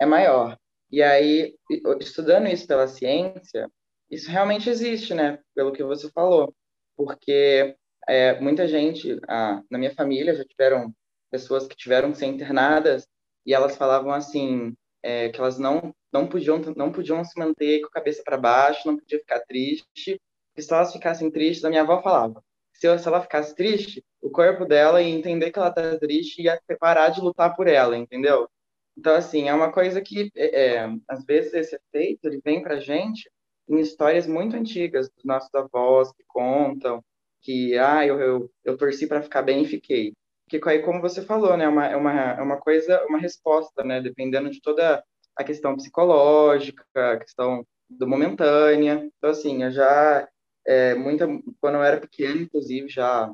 é 0.00 0.06
maior. 0.06 0.56
E 0.90 1.02
aí, 1.02 1.56
estudando 2.00 2.48
isso 2.48 2.66
pela 2.66 2.86
ciência, 2.86 3.68
isso 4.10 4.30
realmente 4.30 4.70
existe, 4.70 5.14
né? 5.14 5.38
Pelo 5.54 5.72
que 5.72 5.82
você 5.82 6.10
falou. 6.10 6.54
Porque 6.96 7.76
é, 8.08 8.40
muita 8.40 8.68
gente, 8.68 9.18
ah, 9.28 9.62
na 9.70 9.78
minha 9.78 9.94
família, 9.94 10.34
já 10.34 10.44
tiveram 10.44 10.94
pessoas 11.30 11.66
que 11.66 11.76
tiveram 11.76 12.12
que 12.12 12.18
ser 12.18 12.26
internadas 12.26 13.06
e 13.44 13.52
elas 13.52 13.76
falavam 13.76 14.12
assim, 14.12 14.74
é, 15.02 15.28
que 15.28 15.40
elas 15.40 15.58
não, 15.58 15.94
não, 16.12 16.26
podiam, 16.26 16.58
não 16.76 16.92
podiam 16.92 17.24
se 17.24 17.38
manter 17.38 17.80
com 17.80 17.88
a 17.88 17.92
cabeça 17.92 18.22
para 18.24 18.36
baixo, 18.36 18.86
não 18.86 18.96
podiam 18.96 19.20
ficar 19.20 19.40
triste. 19.40 20.20
E 20.56 20.62
se 20.62 20.72
elas 20.72 20.92
ficassem 20.92 21.30
tristes, 21.30 21.64
a 21.64 21.68
minha 21.68 21.82
avó 21.82 22.00
falava, 22.02 22.42
se, 22.72 22.86
ela 22.86 23.22
ficasse 23.22 23.54
triste, 23.54 24.04
o 24.20 24.30
corpo 24.30 24.64
dela 24.64 25.02
ia 25.02 25.14
entender 25.14 25.50
que 25.50 25.58
ela 25.58 25.68
está 25.68 25.98
triste 25.98 26.40
e 26.40 26.44
ia 26.44 26.60
parar 26.78 27.08
de 27.10 27.20
lutar 27.20 27.54
por 27.54 27.66
ela, 27.66 27.96
entendeu? 27.96 28.48
Então, 28.96 29.14
assim, 29.14 29.48
é 29.48 29.54
uma 29.54 29.70
coisa 29.70 30.00
que, 30.00 30.30
é, 30.34 30.76
é 30.76 30.96
às 31.08 31.24
vezes, 31.24 31.52
esse 31.52 31.76
efeito, 31.76 32.26
ele 32.26 32.40
vem 32.42 32.62
para 32.62 32.80
gente 32.80 33.30
em 33.68 33.78
histórias 33.80 34.26
muito 34.26 34.56
antigas 34.56 35.08
dos 35.10 35.24
nossos 35.24 35.54
avós 35.54 36.12
que 36.12 36.24
contam 36.26 37.04
que, 37.42 37.78
ah, 37.78 38.04
eu, 38.06 38.20
eu, 38.20 38.50
eu 38.64 38.76
torci 38.76 39.06
para 39.06 39.22
ficar 39.22 39.42
bem 39.42 39.62
e 39.62 39.66
fiquei. 39.68 40.12
Que 40.48 40.60
aí, 40.66 40.82
como 40.82 41.00
você 41.00 41.22
falou, 41.22 41.56
né, 41.56 41.64
é 41.64 41.68
uma, 41.68 41.86
é 41.86 41.96
uma, 41.96 42.12
é 42.12 42.42
uma 42.42 42.56
coisa, 42.58 43.04
uma 43.06 43.18
resposta, 43.18 43.84
né, 43.84 44.00
dependendo 44.00 44.50
de 44.50 44.60
toda 44.60 45.04
a 45.36 45.44
questão 45.44 45.76
psicológica, 45.76 46.84
a 46.94 47.18
questão 47.18 47.64
do 47.88 48.06
momentânea. 48.06 49.08
Então, 49.18 49.30
assim, 49.30 49.62
eu 49.62 49.70
já, 49.70 50.28
é, 50.66 50.94
muita, 50.94 51.26
quando 51.60 51.76
eu 51.76 51.82
era 51.82 52.00
pequeno, 52.00 52.42
inclusive, 52.42 52.88
já, 52.88 53.32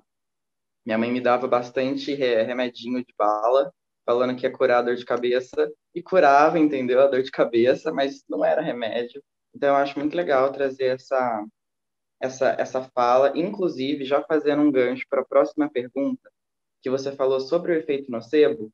minha 0.84 0.98
mãe 0.98 1.10
me 1.12 1.20
dava 1.20 1.46
bastante 1.46 2.14
remedinho 2.14 3.04
de 3.04 3.14
bala, 3.16 3.72
falando 4.04 4.36
que 4.36 4.46
ia 4.46 4.52
curar 4.52 4.78
a 4.78 4.82
dor 4.82 4.96
de 4.96 5.04
cabeça, 5.04 5.72
e 5.94 6.02
curava, 6.02 6.58
entendeu? 6.58 7.00
A 7.00 7.06
dor 7.06 7.22
de 7.22 7.30
cabeça, 7.30 7.92
mas 7.92 8.24
não 8.28 8.44
era 8.44 8.60
remédio. 8.60 9.22
Então, 9.54 9.70
eu 9.70 9.76
acho 9.76 9.98
muito 9.98 10.16
legal 10.16 10.50
trazer 10.52 10.86
essa, 10.86 11.46
essa, 12.20 12.50
essa 12.58 12.82
fala, 12.94 13.32
inclusive 13.36 14.04
já 14.04 14.22
fazendo 14.22 14.62
um 14.62 14.72
gancho 14.72 15.04
para 15.08 15.20
a 15.22 15.24
próxima 15.24 15.70
pergunta, 15.70 16.30
que 16.82 16.90
você 16.90 17.12
falou 17.12 17.40
sobre 17.40 17.72
o 17.72 17.76
efeito 17.76 18.10
nocebo, 18.10 18.72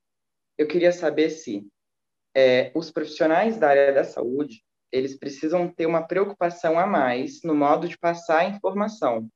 eu 0.57 0.67
queria 0.67 0.93
saber 0.93 1.31
se 1.31 1.67
é, 2.35 2.71
os 2.75 2.91
profissionais 2.91 3.59
da 3.59 3.69
área 3.69 3.93
da 3.93 4.05
saúde 4.05 4.63
eles 4.91 5.17
precisam 5.19 5.69
ter 5.69 5.87
uma 5.87 6.07
preocupação 6.07 6.79
a 6.79 6.87
mais 6.87 7.43
no 7.43 7.55
modo 7.55 7.87
de 7.87 7.99
passar 7.99 8.39
a 8.39 8.45
informação, 8.45 9.29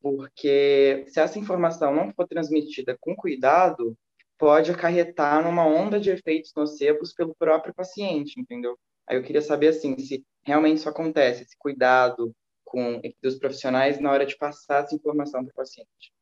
porque 0.00 1.04
se 1.08 1.20
essa 1.20 1.38
informação 1.38 1.94
não 1.94 2.12
for 2.12 2.26
transmitida 2.26 2.96
com 3.00 3.14
cuidado, 3.14 3.96
pode 4.38 4.70
acarretar 4.70 5.42
numa 5.42 5.66
onda 5.66 5.98
de 6.00 6.10
efeitos 6.10 6.52
nocebos 6.56 7.12
pelo 7.12 7.34
próprio 7.34 7.74
paciente, 7.74 8.40
entendeu? 8.40 8.78
Aí 9.06 9.16
eu 9.16 9.22
queria 9.22 9.42
saber 9.42 9.68
assim, 9.68 9.98
se 9.98 10.24
realmente 10.42 10.78
isso 10.78 10.88
acontece, 10.88 11.42
esse 11.42 11.56
cuidado 11.58 12.34
com 12.64 13.00
dos 13.22 13.38
profissionais 13.38 13.98
na 13.98 14.10
hora 14.10 14.26
de 14.26 14.36
passar 14.36 14.84
essa 14.84 14.94
informação 14.94 15.44
para 15.44 15.52
o 15.52 15.56
paciente. 15.56 16.12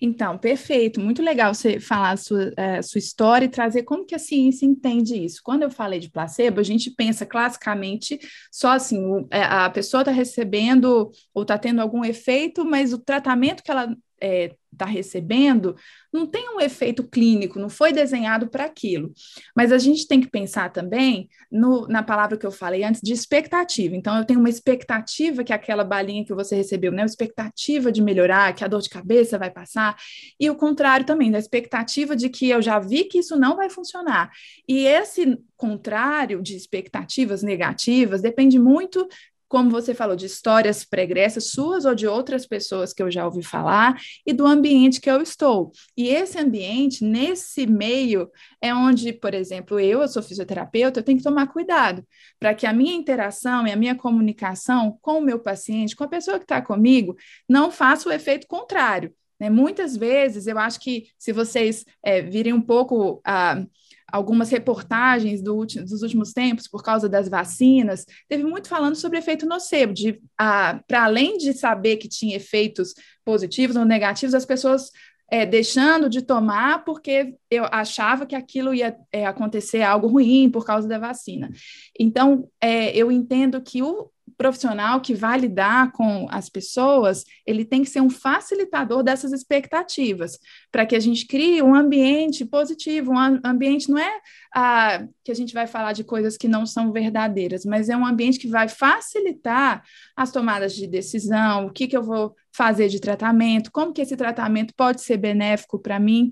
Então, 0.00 0.38
perfeito, 0.38 1.00
muito 1.00 1.22
legal 1.22 1.54
você 1.54 1.78
falar 1.78 2.12
a 2.12 2.16
sua, 2.16 2.52
a 2.56 2.82
sua 2.82 2.98
história 2.98 3.44
e 3.46 3.50
trazer 3.50 3.82
como 3.82 4.04
que 4.04 4.14
a 4.14 4.18
ciência 4.18 4.66
entende 4.66 5.14
isso. 5.14 5.40
Quando 5.42 5.62
eu 5.62 5.70
falei 5.70 6.00
de 6.00 6.10
placebo, 6.10 6.60
a 6.60 6.62
gente 6.62 6.90
pensa 6.90 7.26
classicamente 7.26 8.18
só 8.50 8.70
assim, 8.72 9.26
é, 9.30 9.42
a 9.42 9.68
pessoa 9.70 10.00
está 10.00 10.10
recebendo 10.10 11.10
ou 11.34 11.42
está 11.42 11.58
tendo 11.58 11.80
algum 11.80 12.04
efeito, 12.04 12.64
mas 12.64 12.92
o 12.92 12.98
tratamento 12.98 13.62
que 13.62 13.70
ela 13.70 13.94
está 14.20 14.26
é, 14.26 14.54
tá 14.76 14.84
recebendo 14.84 15.74
não 16.12 16.26
tem 16.26 16.48
um 16.48 16.60
efeito 16.60 17.06
clínico, 17.06 17.58
não 17.58 17.68
foi 17.68 17.92
desenhado 17.92 18.48
para 18.48 18.64
aquilo. 18.64 19.12
Mas 19.54 19.72
a 19.72 19.78
gente 19.78 20.06
tem 20.06 20.20
que 20.20 20.30
pensar 20.30 20.72
também 20.72 21.28
no, 21.50 21.86
na 21.86 22.02
palavra 22.02 22.38
que 22.38 22.46
eu 22.46 22.50
falei 22.50 22.82
antes 22.82 23.00
de 23.02 23.12
expectativa. 23.12 23.94
Então, 23.94 24.16
eu 24.16 24.24
tenho 24.24 24.40
uma 24.40 24.48
expectativa 24.48 25.44
que 25.44 25.52
aquela 25.52 25.84
balinha 25.84 26.24
que 26.24 26.34
você 26.34 26.56
recebeu, 26.56 26.90
né? 26.90 27.04
Expectativa 27.04 27.92
de 27.92 28.02
melhorar, 28.02 28.54
que 28.54 28.64
a 28.64 28.68
dor 28.68 28.80
de 28.80 28.88
cabeça 28.88 29.38
vai 29.38 29.50
passar, 29.50 29.96
e 30.40 30.48
o 30.48 30.56
contrário 30.56 31.04
também, 31.04 31.30
da 31.30 31.38
expectativa 31.38 32.16
de 32.16 32.28
que 32.28 32.48
eu 32.48 32.62
já 32.62 32.78
vi 32.78 33.04
que 33.04 33.18
isso 33.18 33.36
não 33.36 33.56
vai 33.56 33.68
funcionar. 33.68 34.30
E 34.66 34.86
esse 34.86 35.38
contrário 35.56 36.40
de 36.40 36.56
expectativas 36.56 37.42
negativas 37.42 38.22
depende 38.22 38.58
muito 38.58 39.06
como 39.48 39.70
você 39.70 39.94
falou, 39.94 40.14
de 40.14 40.26
histórias 40.26 40.84
pregressas, 40.84 41.50
suas 41.50 41.84
ou 41.84 41.94
de 41.94 42.06
outras 42.06 42.46
pessoas 42.46 42.92
que 42.92 43.02
eu 43.02 43.10
já 43.10 43.24
ouvi 43.24 43.42
falar, 43.42 43.98
e 44.26 44.32
do 44.32 44.46
ambiente 44.46 45.00
que 45.00 45.10
eu 45.10 45.22
estou. 45.22 45.72
E 45.96 46.08
esse 46.08 46.38
ambiente, 46.38 47.02
nesse 47.04 47.66
meio, 47.66 48.30
é 48.60 48.74
onde, 48.74 49.12
por 49.12 49.34
exemplo, 49.34 49.80
eu, 49.80 50.02
eu 50.02 50.08
sou 50.08 50.22
fisioterapeuta, 50.22 51.00
eu 51.00 51.04
tenho 51.04 51.18
que 51.18 51.24
tomar 51.24 51.46
cuidado 51.48 52.04
para 52.38 52.54
que 52.54 52.66
a 52.66 52.72
minha 52.72 52.94
interação 52.94 53.66
e 53.66 53.72
a 53.72 53.76
minha 53.76 53.94
comunicação 53.94 54.98
com 55.00 55.18
o 55.18 55.22
meu 55.22 55.38
paciente, 55.38 55.96
com 55.96 56.04
a 56.04 56.08
pessoa 56.08 56.38
que 56.38 56.44
está 56.44 56.60
comigo, 56.60 57.16
não 57.48 57.70
faça 57.70 58.08
o 58.08 58.12
efeito 58.12 58.46
contrário. 58.46 59.14
Né? 59.38 59.48
Muitas 59.48 59.96
vezes, 59.96 60.46
eu 60.46 60.58
acho 60.58 60.80
que 60.80 61.08
se 61.16 61.32
vocês 61.32 61.84
é, 62.02 62.20
virem 62.20 62.52
um 62.52 62.60
pouco. 62.60 63.20
Ah, 63.24 63.64
algumas 64.10 64.50
reportagens 64.50 65.42
do 65.42 65.64
dos 65.66 66.02
últimos 66.02 66.32
tempos 66.32 66.66
por 66.66 66.82
causa 66.82 67.08
das 67.08 67.28
vacinas, 67.28 68.06
teve 68.28 68.42
muito 68.44 68.68
falando 68.68 68.96
sobre 68.96 69.18
efeito 69.18 69.46
nocebo, 69.46 69.92
de 69.92 70.20
para 70.36 71.04
além 71.04 71.36
de 71.36 71.52
saber 71.52 71.96
que 71.96 72.08
tinha 72.08 72.36
efeitos 72.36 72.94
positivos 73.24 73.76
ou 73.76 73.84
negativos, 73.84 74.34
as 74.34 74.46
pessoas 74.46 74.90
é, 75.30 75.44
deixando 75.44 76.08
de 76.08 76.22
tomar 76.22 76.84
porque 76.84 77.34
eu 77.50 77.64
achava 77.70 78.24
que 78.24 78.34
aquilo 78.34 78.72
ia 78.72 78.96
é, 79.12 79.26
acontecer 79.26 79.82
algo 79.82 80.06
ruim 80.06 80.50
por 80.50 80.64
causa 80.64 80.88
da 80.88 80.98
vacina. 80.98 81.50
Então, 81.98 82.48
é, 82.60 82.96
eu 82.96 83.12
entendo 83.12 83.60
que 83.60 83.82
o, 83.82 84.10
profissional 84.38 85.00
que 85.00 85.14
vai 85.14 85.36
lidar 85.36 85.90
com 85.90 86.28
as 86.30 86.48
pessoas, 86.48 87.24
ele 87.44 87.64
tem 87.64 87.82
que 87.82 87.90
ser 87.90 88.00
um 88.00 88.08
facilitador 88.08 89.02
dessas 89.02 89.32
expectativas, 89.32 90.38
para 90.70 90.86
que 90.86 90.94
a 90.94 91.00
gente 91.00 91.26
crie 91.26 91.60
um 91.60 91.74
ambiente 91.74 92.44
positivo, 92.44 93.12
um 93.12 93.40
ambiente 93.44 93.90
não 93.90 93.98
é 93.98 94.20
ah, 94.54 95.04
que 95.24 95.32
a 95.32 95.34
gente 95.34 95.52
vai 95.52 95.66
falar 95.66 95.92
de 95.92 96.04
coisas 96.04 96.36
que 96.36 96.46
não 96.46 96.64
são 96.64 96.92
verdadeiras, 96.92 97.64
mas 97.64 97.88
é 97.88 97.96
um 97.96 98.06
ambiente 98.06 98.38
que 98.38 98.48
vai 98.48 98.68
facilitar 98.68 99.82
as 100.16 100.30
tomadas 100.30 100.72
de 100.72 100.86
decisão, 100.86 101.66
o 101.66 101.72
que, 101.72 101.88
que 101.88 101.96
eu 101.96 102.02
vou 102.02 102.34
fazer 102.52 102.88
de 102.88 103.00
tratamento, 103.00 103.72
como 103.72 103.92
que 103.92 104.00
esse 104.00 104.16
tratamento 104.16 104.72
pode 104.76 105.00
ser 105.02 105.16
benéfico 105.16 105.80
para 105.80 105.98
mim, 105.98 106.30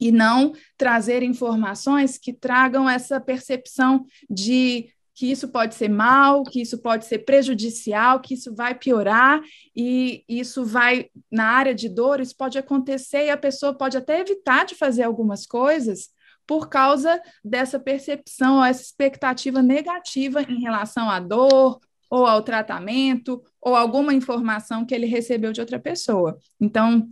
e 0.00 0.12
não 0.12 0.52
trazer 0.76 1.22
informações 1.22 2.16
que 2.16 2.32
tragam 2.32 2.88
essa 2.88 3.20
percepção 3.20 4.06
de 4.30 4.90
que 5.18 5.28
isso 5.28 5.48
pode 5.48 5.74
ser 5.74 5.88
mal, 5.88 6.44
que 6.44 6.62
isso 6.62 6.78
pode 6.78 7.04
ser 7.04 7.18
prejudicial, 7.18 8.20
que 8.20 8.34
isso 8.34 8.54
vai 8.54 8.72
piorar 8.72 9.40
e 9.74 10.24
isso 10.28 10.64
vai 10.64 11.10
na 11.28 11.46
área 11.46 11.74
de 11.74 11.88
dor, 11.88 12.20
isso 12.20 12.36
pode 12.36 12.56
acontecer 12.56 13.26
e 13.26 13.30
a 13.30 13.36
pessoa 13.36 13.74
pode 13.74 13.96
até 13.96 14.20
evitar 14.20 14.64
de 14.64 14.76
fazer 14.76 15.02
algumas 15.02 15.44
coisas 15.44 16.10
por 16.46 16.68
causa 16.68 17.20
dessa 17.44 17.80
percepção, 17.80 18.64
essa 18.64 18.80
expectativa 18.80 19.60
negativa 19.60 20.40
em 20.42 20.60
relação 20.60 21.10
à 21.10 21.18
dor 21.18 21.80
ou 22.08 22.24
ao 22.24 22.40
tratamento 22.40 23.42
ou 23.60 23.74
alguma 23.74 24.14
informação 24.14 24.86
que 24.86 24.94
ele 24.94 25.06
recebeu 25.06 25.52
de 25.52 25.60
outra 25.60 25.80
pessoa. 25.80 26.38
Então, 26.60 27.10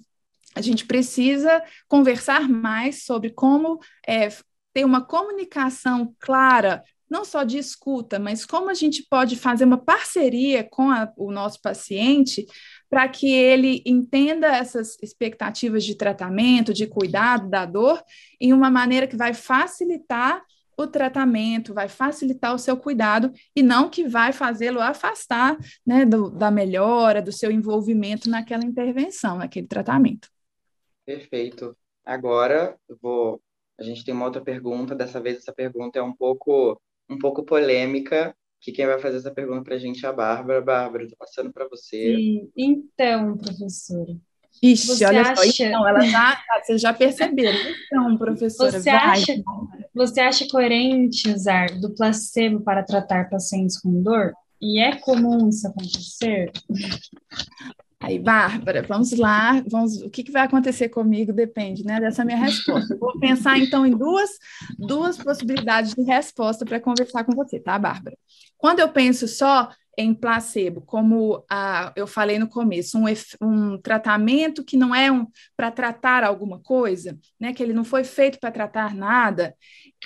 a 0.54 0.60
gente 0.60 0.86
precisa 0.86 1.60
conversar 1.88 2.48
mais 2.48 3.04
sobre 3.04 3.30
como 3.30 3.80
é, 4.06 4.28
ter 4.72 4.84
uma 4.84 5.04
comunicação 5.04 6.14
clara 6.20 6.84
não 7.10 7.24
só 7.24 7.44
de 7.44 7.58
escuta, 7.58 8.18
mas 8.18 8.44
como 8.44 8.70
a 8.70 8.74
gente 8.74 9.04
pode 9.08 9.36
fazer 9.36 9.64
uma 9.64 9.78
parceria 9.78 10.64
com 10.64 10.90
a, 10.90 11.12
o 11.16 11.30
nosso 11.30 11.60
paciente 11.60 12.46
para 12.88 13.08
que 13.08 13.32
ele 13.32 13.82
entenda 13.84 14.46
essas 14.48 14.96
expectativas 15.02 15.84
de 15.84 15.96
tratamento, 15.96 16.72
de 16.72 16.86
cuidado 16.86 17.48
da 17.48 17.64
dor, 17.64 18.02
em 18.40 18.52
uma 18.52 18.70
maneira 18.70 19.06
que 19.06 19.16
vai 19.16 19.34
facilitar 19.34 20.44
o 20.76 20.86
tratamento, 20.86 21.72
vai 21.72 21.88
facilitar 21.88 22.54
o 22.54 22.58
seu 22.58 22.76
cuidado 22.76 23.32
e 23.54 23.62
não 23.62 23.88
que 23.88 24.06
vai 24.06 24.32
fazê-lo 24.32 24.80
afastar 24.80 25.56
né, 25.86 26.04
do, 26.04 26.30
da 26.30 26.50
melhora, 26.50 27.22
do 27.22 27.32
seu 27.32 27.50
envolvimento 27.50 28.28
naquela 28.28 28.64
intervenção, 28.64 29.38
naquele 29.38 29.66
tratamento. 29.66 30.28
Perfeito. 31.04 31.76
Agora, 32.04 32.76
vou. 33.00 33.40
A 33.78 33.82
gente 33.82 34.04
tem 34.04 34.12
uma 34.12 34.26
outra 34.26 34.42
pergunta. 34.42 34.94
Dessa 34.94 35.20
vez, 35.20 35.38
essa 35.38 35.52
pergunta 35.52 35.98
é 35.98 36.02
um 36.02 36.14
pouco 36.14 36.80
um 37.08 37.18
pouco 37.18 37.44
polêmica, 37.44 38.34
que 38.60 38.72
quem 38.72 38.86
vai 38.86 38.98
fazer 38.98 39.18
essa 39.18 39.30
pergunta 39.30 39.62
para 39.62 39.76
a 39.76 39.78
gente 39.78 40.04
é 40.04 40.08
a 40.08 40.12
Bárbara. 40.12 40.60
Bárbara, 40.60 41.04
estou 41.04 41.18
passando 41.18 41.52
para 41.52 41.68
você. 41.68 42.16
Sim. 42.16 42.50
Então, 42.56 43.36
professora. 43.36 44.16
Ixi, 44.62 44.86
você 44.86 45.04
olha 45.04 45.20
acha... 45.20 45.36
só, 45.36 45.64
então, 45.64 45.86
ela 45.86 46.00
já, 46.00 46.42
vocês 46.62 46.80
já 46.80 46.92
perceberam. 46.92 47.58
Então, 47.86 48.16
professora, 48.16 48.72
você 48.72 48.90
vai. 48.90 49.20
Acha, 49.20 49.42
você 49.94 50.20
acha 50.20 50.48
coerente 50.48 51.30
usar 51.30 51.78
do 51.78 51.94
placebo 51.94 52.60
para 52.60 52.82
tratar 52.82 53.28
pacientes 53.28 53.78
com 53.80 54.02
dor? 54.02 54.32
E 54.60 54.80
é 54.80 54.96
comum 54.96 55.48
isso 55.48 55.68
acontecer? 55.68 56.50
Aí, 57.98 58.18
Bárbara, 58.18 58.82
vamos 58.82 59.12
lá, 59.12 59.62
vamos, 59.66 60.02
o 60.02 60.10
que, 60.10 60.22
que 60.22 60.30
vai 60.30 60.42
acontecer 60.42 60.90
comigo 60.90 61.32
depende 61.32 61.82
né, 61.82 61.98
dessa 61.98 62.24
minha 62.24 62.36
resposta. 62.36 62.94
Vou 63.00 63.18
pensar, 63.18 63.58
então, 63.58 63.86
em 63.86 63.96
duas, 63.96 64.30
duas 64.78 65.16
possibilidades 65.16 65.94
de 65.94 66.02
resposta 66.02 66.64
para 66.66 66.78
conversar 66.78 67.24
com 67.24 67.32
você, 67.32 67.58
tá, 67.58 67.78
Bárbara? 67.78 68.16
Quando 68.58 68.80
eu 68.80 68.88
penso 68.90 69.26
só 69.26 69.70
em 69.96 70.12
placebo, 70.12 70.82
como 70.82 71.42
a, 71.50 71.90
eu 71.96 72.06
falei 72.06 72.38
no 72.38 72.48
começo, 72.48 72.98
um, 72.98 73.06
um 73.40 73.80
tratamento 73.80 74.62
que 74.62 74.76
não 74.76 74.94
é 74.94 75.10
um 75.10 75.26
para 75.56 75.70
tratar 75.70 76.22
alguma 76.22 76.60
coisa, 76.60 77.18
né, 77.40 77.54
que 77.54 77.62
ele 77.62 77.72
não 77.72 77.84
foi 77.84 78.04
feito 78.04 78.38
para 78.38 78.50
tratar 78.50 78.94
nada, 78.94 79.54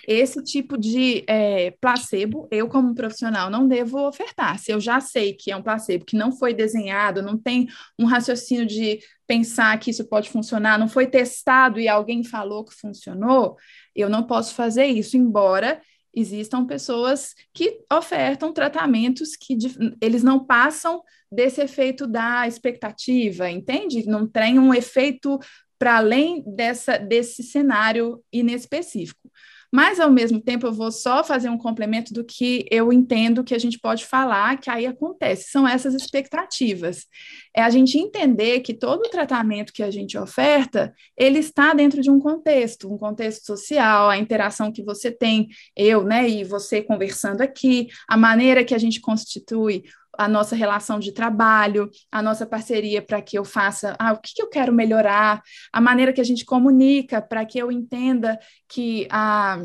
esse 0.06 0.42
tipo 0.42 0.78
de 0.78 1.24
é, 1.26 1.72
placebo, 1.80 2.48
eu, 2.50 2.68
como 2.68 2.94
profissional, 2.94 3.50
não 3.50 3.66
devo 3.66 4.06
ofertar. 4.06 4.58
Se 4.58 4.72
eu 4.72 4.80
já 4.80 5.00
sei 5.00 5.32
que 5.32 5.50
é 5.50 5.56
um 5.56 5.62
placebo 5.62 6.04
que 6.04 6.16
não 6.16 6.32
foi 6.32 6.54
desenhado, 6.54 7.22
não 7.22 7.36
tem 7.38 7.68
um 7.98 8.04
raciocínio 8.04 8.66
de 8.66 9.00
pensar 9.26 9.78
que 9.78 9.90
isso 9.90 10.04
pode 10.08 10.28
funcionar, 10.28 10.78
não 10.78 10.88
foi 10.88 11.06
testado 11.06 11.78
e 11.78 11.88
alguém 11.88 12.24
falou 12.24 12.64
que 12.64 12.74
funcionou, 12.74 13.56
eu 13.94 14.08
não 14.08 14.24
posso 14.24 14.54
fazer 14.54 14.86
isso, 14.86 15.16
embora 15.16 15.80
existam 16.14 16.66
pessoas 16.66 17.34
que 17.54 17.80
ofertam 17.92 18.52
tratamentos 18.52 19.36
que 19.36 19.56
eles 20.00 20.22
não 20.22 20.44
passam 20.44 21.02
desse 21.30 21.60
efeito 21.60 22.06
da 22.06 22.48
expectativa, 22.48 23.48
entende? 23.48 24.04
Não 24.06 24.26
tem 24.26 24.58
um 24.58 24.74
efeito 24.74 25.38
para 25.78 25.96
além 25.96 26.42
dessa, 26.46 26.98
desse 26.98 27.42
cenário 27.42 28.22
inespecífico. 28.32 29.29
Mas, 29.72 30.00
ao 30.00 30.10
mesmo 30.10 30.40
tempo, 30.40 30.66
eu 30.66 30.72
vou 30.72 30.90
só 30.90 31.22
fazer 31.22 31.48
um 31.48 31.58
complemento 31.58 32.12
do 32.12 32.24
que 32.24 32.66
eu 32.70 32.92
entendo 32.92 33.44
que 33.44 33.54
a 33.54 33.58
gente 33.58 33.78
pode 33.78 34.04
falar, 34.04 34.58
que 34.58 34.68
aí 34.68 34.84
acontece, 34.84 35.50
são 35.50 35.66
essas 35.66 35.94
expectativas. 35.94 37.06
É 37.54 37.62
a 37.62 37.70
gente 37.70 37.96
entender 37.96 38.60
que 38.60 38.74
todo 38.74 39.06
o 39.06 39.10
tratamento 39.10 39.72
que 39.72 39.82
a 39.82 39.90
gente 39.90 40.18
oferta, 40.18 40.92
ele 41.16 41.38
está 41.38 41.72
dentro 41.72 42.02
de 42.02 42.10
um 42.10 42.18
contexto, 42.18 42.92
um 42.92 42.98
contexto 42.98 43.46
social, 43.46 44.10
a 44.10 44.18
interação 44.18 44.72
que 44.72 44.82
você 44.82 45.10
tem, 45.10 45.48
eu, 45.76 46.02
né, 46.02 46.28
e 46.28 46.42
você 46.42 46.82
conversando 46.82 47.40
aqui, 47.40 47.88
a 48.08 48.16
maneira 48.16 48.64
que 48.64 48.74
a 48.74 48.78
gente 48.78 49.00
constitui 49.00 49.84
a 50.20 50.28
nossa 50.28 50.54
relação 50.54 51.00
de 51.00 51.12
trabalho, 51.12 51.90
a 52.12 52.20
nossa 52.20 52.44
parceria 52.44 53.00
para 53.00 53.22
que 53.22 53.38
eu 53.38 53.44
faça, 53.44 53.96
ah, 53.98 54.12
o 54.12 54.18
que, 54.18 54.34
que 54.34 54.42
eu 54.42 54.50
quero 54.50 54.70
melhorar, 54.70 55.42
a 55.72 55.80
maneira 55.80 56.12
que 56.12 56.20
a 56.20 56.24
gente 56.24 56.44
comunica 56.44 57.22
para 57.22 57.42
que 57.46 57.58
eu 57.58 57.72
entenda 57.72 58.38
que 58.68 59.08
a 59.10 59.62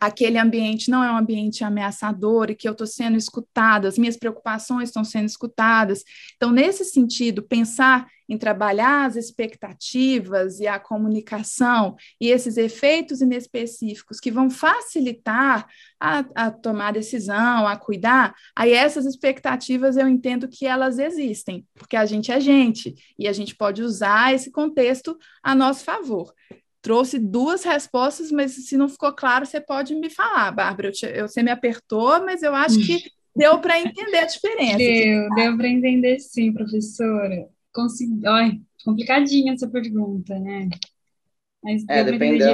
aquele 0.00 0.38
ambiente 0.38 0.90
não 0.90 1.02
é 1.02 1.10
um 1.10 1.16
ambiente 1.16 1.64
ameaçador 1.64 2.50
e 2.50 2.54
que 2.54 2.68
eu 2.68 2.72
estou 2.72 2.86
sendo 2.86 3.16
escutada, 3.16 3.88
as 3.88 3.96
minhas 3.98 4.16
preocupações 4.16 4.90
estão 4.90 5.02
sendo 5.02 5.26
escutadas. 5.26 6.04
Então, 6.36 6.52
nesse 6.52 6.84
sentido, 6.84 7.42
pensar 7.42 8.06
em 8.28 8.36
trabalhar 8.36 9.06
as 9.06 9.16
expectativas 9.16 10.60
e 10.60 10.66
a 10.66 10.78
comunicação 10.78 11.96
e 12.20 12.28
esses 12.28 12.56
efeitos 12.56 13.20
inespecíficos 13.20 14.20
que 14.20 14.30
vão 14.30 14.50
facilitar 14.50 15.66
a, 15.98 16.24
a 16.34 16.50
tomar 16.50 16.92
decisão, 16.92 17.66
a 17.66 17.76
cuidar, 17.76 18.34
aí 18.54 18.72
essas 18.72 19.06
expectativas 19.06 19.96
eu 19.96 20.06
entendo 20.06 20.48
que 20.48 20.66
elas 20.66 20.98
existem, 20.98 21.66
porque 21.74 21.96
a 21.96 22.04
gente 22.04 22.30
é 22.30 22.38
gente 22.40 22.94
e 23.18 23.26
a 23.26 23.32
gente 23.32 23.56
pode 23.56 23.82
usar 23.82 24.34
esse 24.34 24.50
contexto 24.50 25.16
a 25.42 25.54
nosso 25.54 25.84
favor 25.84 26.32
trouxe 26.80 27.18
duas 27.18 27.64
respostas, 27.64 28.30
mas 28.30 28.52
se 28.52 28.76
não 28.76 28.88
ficou 28.88 29.12
claro, 29.12 29.44
você 29.44 29.60
pode 29.60 29.94
me 29.94 30.08
falar, 30.08 30.50
Bárbara. 30.52 30.88
Eu, 30.88 30.92
te, 30.92 31.06
eu 31.06 31.28
você 31.28 31.42
me 31.42 31.50
apertou, 31.50 32.24
mas 32.24 32.42
eu 32.42 32.54
acho 32.54 32.78
que 32.78 33.02
deu 33.36 33.60
para 33.60 33.80
entender 33.80 34.18
a 34.18 34.24
diferença. 34.24 34.78
Deu, 34.78 35.28
deu 35.34 35.56
para 35.56 35.68
entender 35.68 36.18
sim, 36.20 36.52
professora. 36.52 37.48
Consegui... 37.78 38.26
Ai, 38.26 38.60
complicadinha 38.84 39.52
essa 39.52 39.68
pergunta, 39.68 40.36
né? 40.40 40.68
Mas 41.62 41.84
é, 41.88 42.02
depende, 42.02 42.44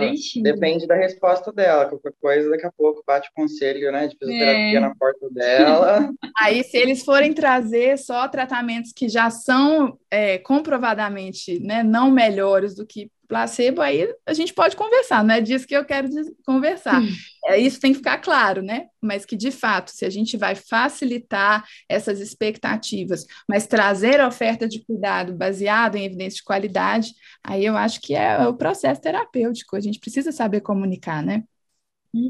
depende 0.42 0.86
da 0.86 0.94
resposta 0.94 1.50
dela. 1.50 1.86
Qualquer 1.86 2.12
coisa, 2.20 2.50
daqui 2.50 2.66
a 2.66 2.72
pouco 2.72 3.02
bate 3.06 3.30
o 3.30 3.34
conselho 3.34 3.90
né, 3.90 4.06
de 4.06 4.16
fisioterapia 4.18 4.76
é. 4.76 4.80
na 4.80 4.94
porta 4.94 5.30
dela. 5.30 6.10
Aí, 6.38 6.62
se 6.62 6.76
eles 6.76 7.02
forem 7.02 7.32
trazer 7.32 7.96
só 7.96 8.28
tratamentos 8.28 8.92
que 8.92 9.08
já 9.08 9.30
são 9.30 9.98
é, 10.10 10.36
comprovadamente 10.38 11.58
né, 11.60 11.82
não 11.82 12.10
melhores 12.10 12.74
do 12.74 12.86
que 12.86 13.10
placebo, 13.26 13.80
aí 13.80 14.12
a 14.26 14.32
gente 14.32 14.52
pode 14.52 14.76
conversar, 14.76 15.24
não 15.24 15.34
é 15.34 15.40
disso 15.40 15.66
que 15.66 15.76
eu 15.76 15.84
quero 15.84 16.08
conversar. 16.44 17.00
É, 17.46 17.58
isso 17.58 17.80
tem 17.80 17.92
que 17.92 17.98
ficar 17.98 18.18
claro, 18.18 18.62
né? 18.62 18.86
Mas 19.02 19.24
que, 19.24 19.36
de 19.36 19.50
fato, 19.50 19.90
se 19.90 20.04
a 20.04 20.10
gente 20.10 20.36
vai 20.36 20.54
facilitar 20.54 21.64
essas 21.88 22.20
expectativas, 22.20 23.26
mas 23.48 23.66
trazer 23.66 24.20
a 24.20 24.28
oferta 24.28 24.66
de 24.66 24.84
cuidado 24.84 25.34
baseado 25.34 25.96
em 25.96 26.04
evidência 26.04 26.36
de 26.38 26.44
qualidade, 26.44 27.12
aí 27.42 27.64
eu 27.64 27.76
acho 27.76 28.00
que 28.00 28.14
é 28.14 28.46
o 28.46 28.54
processo 28.54 29.00
terapêutico, 29.00 29.76
a 29.76 29.80
gente 29.80 30.00
precisa 30.00 30.32
saber 30.32 30.60
comunicar, 30.60 31.22
né? 31.22 31.44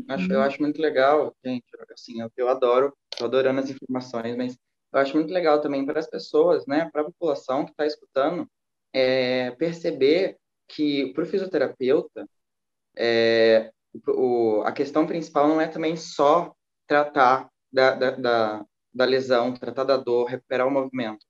Acho, 0.08 0.32
eu 0.32 0.40
acho 0.40 0.62
muito 0.62 0.80
legal, 0.80 1.34
gente, 1.44 1.64
assim, 1.92 2.20
eu, 2.20 2.30
eu 2.36 2.48
adoro, 2.48 2.92
estou 3.12 3.26
adorando 3.26 3.60
as 3.60 3.70
informações, 3.70 4.34
mas 4.34 4.56
eu 4.92 5.00
acho 5.00 5.14
muito 5.14 5.32
legal 5.32 5.60
também 5.60 5.84
para 5.84 5.98
as 5.98 6.08
pessoas, 6.08 6.66
né, 6.66 6.88
para 6.90 7.02
a 7.02 7.06
população 7.06 7.64
que 7.64 7.72
está 7.72 7.84
escutando, 7.84 8.48
é, 8.92 9.50
perceber 9.52 10.38
que 10.68 11.12
para 11.12 11.24
o 11.24 11.26
fisioterapeuta, 11.26 12.28
é, 12.96 13.70
o, 14.08 14.62
a 14.64 14.72
questão 14.72 15.06
principal 15.06 15.48
não 15.48 15.60
é 15.60 15.66
também 15.66 15.96
só 15.96 16.54
tratar 16.86 17.48
da, 17.72 17.94
da, 17.94 18.10
da, 18.12 18.66
da 18.92 19.04
lesão, 19.04 19.54
tratar 19.54 19.84
da 19.84 19.96
dor, 19.96 20.26
recuperar 20.26 20.66
o 20.66 20.70
movimento. 20.70 21.24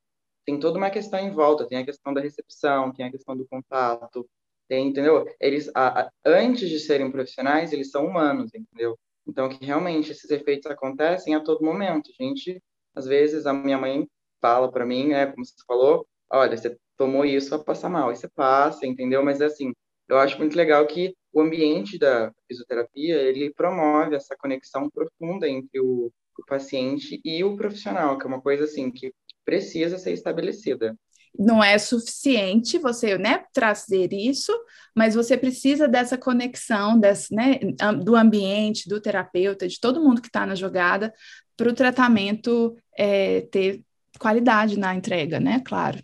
Tem 0.45 0.59
toda 0.59 0.79
uma 0.79 0.91
questão 0.91 1.19
em 1.19 1.31
volta, 1.31 1.67
tem 1.67 1.79
a 1.79 1.85
questão 1.85 2.12
da 2.12 2.21
recepção, 2.21 2.93
tem 2.93 3.07
a 3.07 3.11
questão 3.11 3.37
do 3.37 3.47
contato, 3.47 4.29
tem, 4.69 4.88
entendeu? 4.88 5.26
Eles, 5.41 5.71
a, 5.75 6.03
a, 6.03 6.11
antes 6.25 6.69
de 6.69 6.79
serem 6.79 7.11
profissionais, 7.11 7.73
eles 7.73 7.91
são 7.91 8.07
humanos, 8.07 8.53
entendeu? 8.55 8.99
Então, 9.26 9.49
que 9.49 9.64
realmente 9.64 10.12
esses 10.12 10.31
efeitos 10.31 10.71
acontecem 10.71 11.35
a 11.35 11.41
todo 11.41 11.64
momento. 11.64 12.11
A 12.11 12.23
gente, 12.23 12.62
às 12.95 13.07
vezes, 13.07 13.47
a 13.47 13.53
minha 13.55 13.79
mãe 13.79 14.09
fala 14.41 14.71
para 14.71 14.85
mim, 14.85 15.09
né, 15.09 15.26
como 15.26 15.45
você 15.45 15.55
falou, 15.67 16.07
olha, 16.31 16.57
você 16.57 16.78
tomou 16.97 17.25
isso, 17.25 17.50
vai 17.50 17.59
passar 17.65 17.89
mal. 17.89 18.15
Você 18.15 18.28
passa, 18.28 18.87
entendeu? 18.87 19.25
Mas, 19.25 19.41
assim, 19.41 19.73
eu 20.09 20.19
acho 20.19 20.39
muito 20.39 20.57
legal 20.57 20.87
que 20.87 21.15
o 21.33 21.41
ambiente 21.41 21.99
da 21.99 22.33
fisioterapia, 22.49 23.17
ele 23.17 23.52
promove 23.52 24.15
essa 24.15 24.37
conexão 24.37 24.89
profunda 24.91 25.49
entre 25.49 25.80
o, 25.80 26.11
o 26.39 26.47
paciente 26.47 27.21
e 27.25 27.43
o 27.43 27.57
profissional, 27.57 28.19
que 28.19 28.25
é 28.25 28.28
uma 28.28 28.41
coisa, 28.41 28.65
assim, 28.65 28.91
que 28.91 29.13
precisa 29.45 29.99
ser 29.99 30.13
estabelecida 30.13 30.97
não 31.39 31.63
é 31.63 31.76
suficiente 31.78 32.78
você 32.78 33.19
né, 33.19 33.45
trazer 33.52 34.13
isso, 34.13 34.52
mas 34.95 35.15
você 35.15 35.37
precisa 35.37 35.89
dessa 35.89 36.17
conexão 36.17 36.99
desse, 36.99 37.35
né, 37.35 37.59
do 38.02 38.15
ambiente, 38.15 38.89
do 38.89 39.00
terapeuta, 39.00 39.67
de 39.67 39.80
todo 39.80 40.02
mundo 40.02 40.23
que 40.23 40.28
está 40.28 40.47
na 40.47 40.54
jogada, 40.54 41.13
para 41.57 41.69
o 41.69 41.75
tratamento 41.75 42.76
é, 42.97 43.43
ter 43.43 43.83
qualidade 44.19 44.78
na 44.78 44.95
entrega, 44.95 45.41
né? 45.41 45.61
Claro. 45.65 45.99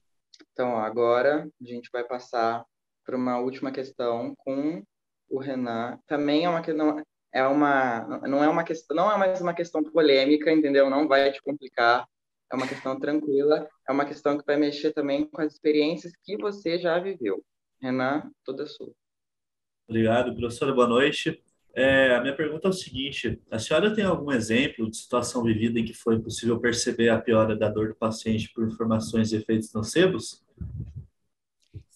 Então, 0.60 0.76
agora 0.76 1.48
a 1.58 1.64
gente 1.64 1.88
vai 1.90 2.04
passar 2.04 2.66
para 3.02 3.16
uma 3.16 3.38
última 3.38 3.72
questão 3.72 4.34
com 4.36 4.84
o 5.30 5.38
Renan. 5.38 5.98
Também 6.06 6.44
é 6.44 6.50
uma 6.50 6.60
questão, 6.60 7.02
é 7.32 7.46
uma, 7.46 8.20
não 8.28 8.44
é 8.44 8.48
uma 8.48 8.62
questão, 8.62 8.94
não 8.94 9.10
é 9.10 9.16
mais 9.16 9.40
uma 9.40 9.54
questão 9.54 9.82
polêmica, 9.82 10.52
entendeu? 10.52 10.90
Não 10.90 11.08
vai 11.08 11.32
te 11.32 11.40
complicar. 11.40 12.06
É 12.52 12.54
uma 12.54 12.68
questão 12.68 13.00
tranquila, 13.00 13.66
é 13.88 13.90
uma 13.90 14.04
questão 14.04 14.36
que 14.36 14.44
vai 14.44 14.58
mexer 14.58 14.92
também 14.92 15.24
com 15.30 15.40
as 15.40 15.54
experiências 15.54 16.12
que 16.22 16.36
você 16.36 16.78
já 16.78 16.98
viveu. 16.98 17.42
Renan, 17.80 18.30
toda 18.44 18.66
sua. 18.66 18.92
Obrigado, 19.88 20.36
professora. 20.36 20.74
Boa 20.74 20.86
noite. 20.86 21.42
É, 21.72 22.16
a 22.16 22.20
minha 22.20 22.36
pergunta 22.36 22.68
é 22.68 22.70
o 22.70 22.74
seguinte: 22.74 23.40
a 23.50 23.58
senhora 23.58 23.94
tem 23.94 24.04
algum 24.04 24.30
exemplo 24.30 24.90
de 24.90 24.98
situação 24.98 25.42
vivida 25.42 25.80
em 25.80 25.86
que 25.86 25.94
foi 25.94 26.20
possível 26.20 26.60
perceber 26.60 27.08
a 27.08 27.18
piora 27.18 27.56
da 27.56 27.70
dor 27.70 27.88
do 27.88 27.94
paciente 27.94 28.52
por 28.52 28.68
informações 28.68 29.32
e 29.32 29.36
efeitos 29.36 29.72
nocebos? 29.72 30.44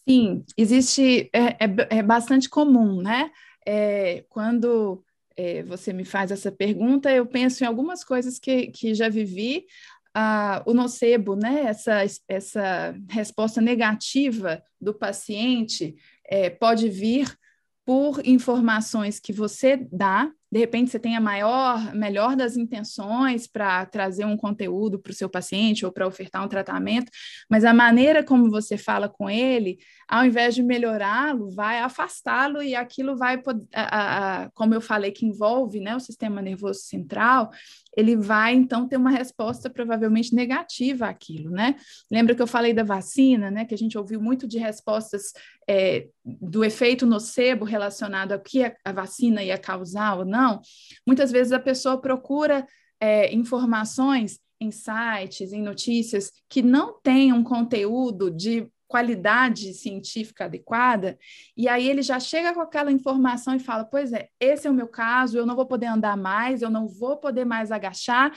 Sim, 0.07 0.45
existe, 0.57 1.31
é, 1.33 1.65
é, 1.65 1.99
é 1.99 2.03
bastante 2.03 2.49
comum, 2.49 3.01
né? 3.01 3.31
É, 3.67 4.25
quando 4.29 5.03
é, 5.37 5.63
você 5.63 5.93
me 5.93 6.05
faz 6.05 6.31
essa 6.31 6.53
pergunta, 6.53 7.11
eu 7.11 7.27
penso 7.27 7.65
em 7.65 7.67
algumas 7.67 8.05
coisas 8.05 8.39
que, 8.39 8.69
que 8.69 8.95
já 8.95 9.09
vivi. 9.09 9.67
Ah, 10.15 10.63
o 10.67 10.75
nocebo, 10.75 11.35
né? 11.35 11.63
Essa, 11.63 12.05
essa 12.29 12.95
resposta 13.09 13.61
negativa 13.61 14.63
do 14.81 14.95
paciente 14.95 15.97
é, 16.25 16.51
pode 16.51 16.89
vir 16.89 17.37
por 17.85 18.25
informações 18.27 19.19
que 19.19 19.33
você 19.33 19.77
dá 19.91 20.31
de 20.55 20.61
repente 20.61 20.89
você 20.89 21.01
tem 21.01 21.17
a 21.17 21.21
maior, 21.21 21.93
melhor 21.93 22.37
das 22.37 22.57
intenções 22.57 23.45
para 23.45 23.85
trazer 23.87 24.25
um 24.25 24.37
conteúdo 24.37 25.01
para 25.01 25.11
o 25.11 25.15
seu 25.15 25.29
paciente 25.29 25.85
ou 25.85 25.91
para 25.91 26.07
ofertar 26.07 26.45
um 26.45 26.49
tratamento, 26.49 27.11
mas 27.51 27.65
a 27.65 27.75
maneira 27.75 28.23
como 28.23 28.49
você 28.49 28.79
fala 28.79 29.09
com 29.09 29.29
ele, 29.29 29.79
ao 30.07 30.25
invés 30.25 30.55
de 30.55 30.63
melhorá-lo, 30.63 31.51
vai 31.51 31.81
afastá-lo 31.81 32.63
e 32.63 32.73
aquilo 32.77 33.17
vai, 33.17 33.43
a, 33.75 34.45
a, 34.45 34.51
como 34.51 34.73
eu 34.73 34.81
falei, 34.81 35.11
que 35.11 35.27
envolve 35.27 35.81
né, 35.81 35.97
o 35.97 36.01
sistema 36.01 36.41
nervoso 36.41 36.83
central, 36.83 37.51
ele 37.97 38.17
vai 38.17 38.55
então 38.55 38.87
ter 38.87 38.97
uma 38.97 39.11
resposta 39.11 39.69
provavelmente 39.69 40.35
negativa 40.35 41.09
àquilo, 41.09 41.51
né? 41.51 41.77
Lembra 42.11 42.35
que 42.35 42.43
eu 42.43 42.47
falei 42.47 42.75
da 42.75 42.83
vacina, 42.83 43.53
né? 43.53 43.65
Que 43.65 43.75
a 43.75 43.79
gente 43.79 43.97
ouviu 43.97 44.21
muito 44.21 44.49
de 44.49 44.59
respostas 44.59 45.33
é, 45.69 46.09
do 46.25 46.65
efeito 46.65 47.07
nocebo 47.07 47.65
relacionado 47.65 48.33
ao 48.33 48.41
que 48.41 48.65
a, 48.65 48.75
a 48.85 48.93
vacina 48.93 49.45
ia 49.45 49.57
causar 49.57 50.19
ou 50.19 50.25
não 50.25 50.44
não. 50.45 50.61
Muitas 51.07 51.31
vezes 51.31 51.53
a 51.53 51.59
pessoa 51.59 52.01
procura 52.01 52.67
é, 53.01 53.33
informações 53.35 54.39
em 54.61 54.71
sites, 54.71 55.53
em 55.53 55.63
notícias 55.63 56.31
que 56.49 56.63
não 56.63 57.01
têm 57.03 57.33
um 57.33 57.43
conteúdo 57.43 58.31
de 58.31 58.69
qualidade 58.87 59.75
científica 59.75 60.45
adequada, 60.45 61.19
e 61.57 61.69
aí 61.69 61.89
ele 61.89 62.03
já 62.03 62.21
chega 62.21 62.55
com 62.55 62.61
aquela 62.61 62.93
informação 62.93 63.55
e 63.55 63.59
fala: 63.59 63.85
Pois 63.85 64.13
é, 64.13 64.29
esse 64.39 64.69
é 64.69 64.71
o 64.71 64.75
meu 64.75 64.87
caso, 64.87 65.37
eu 65.37 65.47
não 65.47 65.57
vou 65.57 65.67
poder 65.67 65.87
andar 65.87 66.17
mais, 66.17 66.63
eu 66.63 66.71
não 66.71 66.87
vou 66.87 67.17
poder 67.17 67.45
mais 67.45 67.73
agachar. 67.73 68.33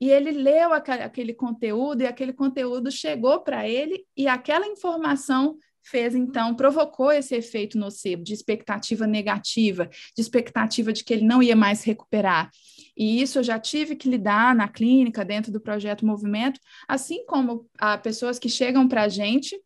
E 0.00 0.10
ele 0.10 0.32
leu 0.32 0.72
aquele 0.72 1.32
conteúdo, 1.32 2.02
e 2.02 2.06
aquele 2.06 2.32
conteúdo 2.32 2.90
chegou 2.90 3.40
para 3.40 3.66
ele, 3.68 4.04
e 4.16 4.26
aquela 4.26 4.66
informação 4.66 5.56
fez 5.82 6.14
então, 6.14 6.54
provocou 6.54 7.10
esse 7.10 7.34
efeito 7.34 7.78
nocivo 7.78 8.22
de 8.22 8.32
expectativa 8.32 9.06
negativa, 9.06 9.88
de 10.16 10.22
expectativa 10.22 10.92
de 10.92 11.04
que 11.04 11.12
ele 11.12 11.24
não 11.24 11.42
ia 11.42 11.56
mais 11.56 11.82
recuperar. 11.82 12.50
E 12.96 13.20
isso 13.22 13.38
eu 13.38 13.42
já 13.42 13.58
tive 13.58 13.96
que 13.96 14.08
lidar 14.08 14.54
na 14.54 14.68
clínica, 14.68 15.24
dentro 15.24 15.50
do 15.50 15.60
projeto 15.60 16.06
Movimento, 16.06 16.60
assim 16.86 17.24
como 17.26 17.68
a 17.78 17.96
pessoas 17.98 18.38
que 18.38 18.48
chegam 18.48 18.86
para 18.86 19.02
a 19.02 19.08
gente 19.08 19.58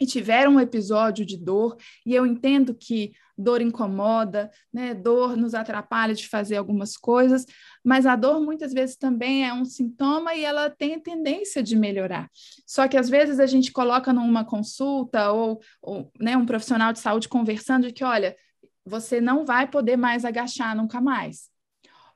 e 0.00 0.06
tiveram 0.06 0.56
um 0.56 0.60
episódio 0.60 1.24
de 1.24 1.36
dor, 1.36 1.76
e 2.04 2.14
eu 2.14 2.26
entendo 2.26 2.74
que 2.74 3.12
dor 3.36 3.60
incomoda, 3.60 4.50
né? 4.72 4.94
Dor 4.94 5.36
nos 5.36 5.54
atrapalha 5.54 6.14
de 6.14 6.28
fazer 6.28 6.56
algumas 6.56 6.96
coisas, 6.96 7.44
mas 7.82 8.06
a 8.06 8.16
dor 8.16 8.40
muitas 8.40 8.72
vezes 8.72 8.96
também 8.96 9.46
é 9.46 9.52
um 9.52 9.64
sintoma 9.64 10.34
e 10.34 10.44
ela 10.44 10.70
tem 10.70 10.98
tendência 11.00 11.62
de 11.62 11.76
melhorar. 11.76 12.30
Só 12.66 12.86
que 12.88 12.96
às 12.96 13.08
vezes 13.08 13.40
a 13.40 13.46
gente 13.46 13.72
coloca 13.72 14.12
numa 14.12 14.44
consulta 14.44 15.30
ou, 15.32 15.60
ou 15.82 16.12
né, 16.18 16.36
um 16.36 16.46
profissional 16.46 16.92
de 16.92 17.00
saúde 17.00 17.28
conversando 17.28 17.88
de 17.88 17.92
que, 17.92 18.04
olha, 18.04 18.36
você 18.84 19.20
não 19.20 19.44
vai 19.44 19.66
poder 19.66 19.96
mais 19.96 20.24
agachar 20.24 20.76
nunca 20.76 21.00
mais. 21.00 21.48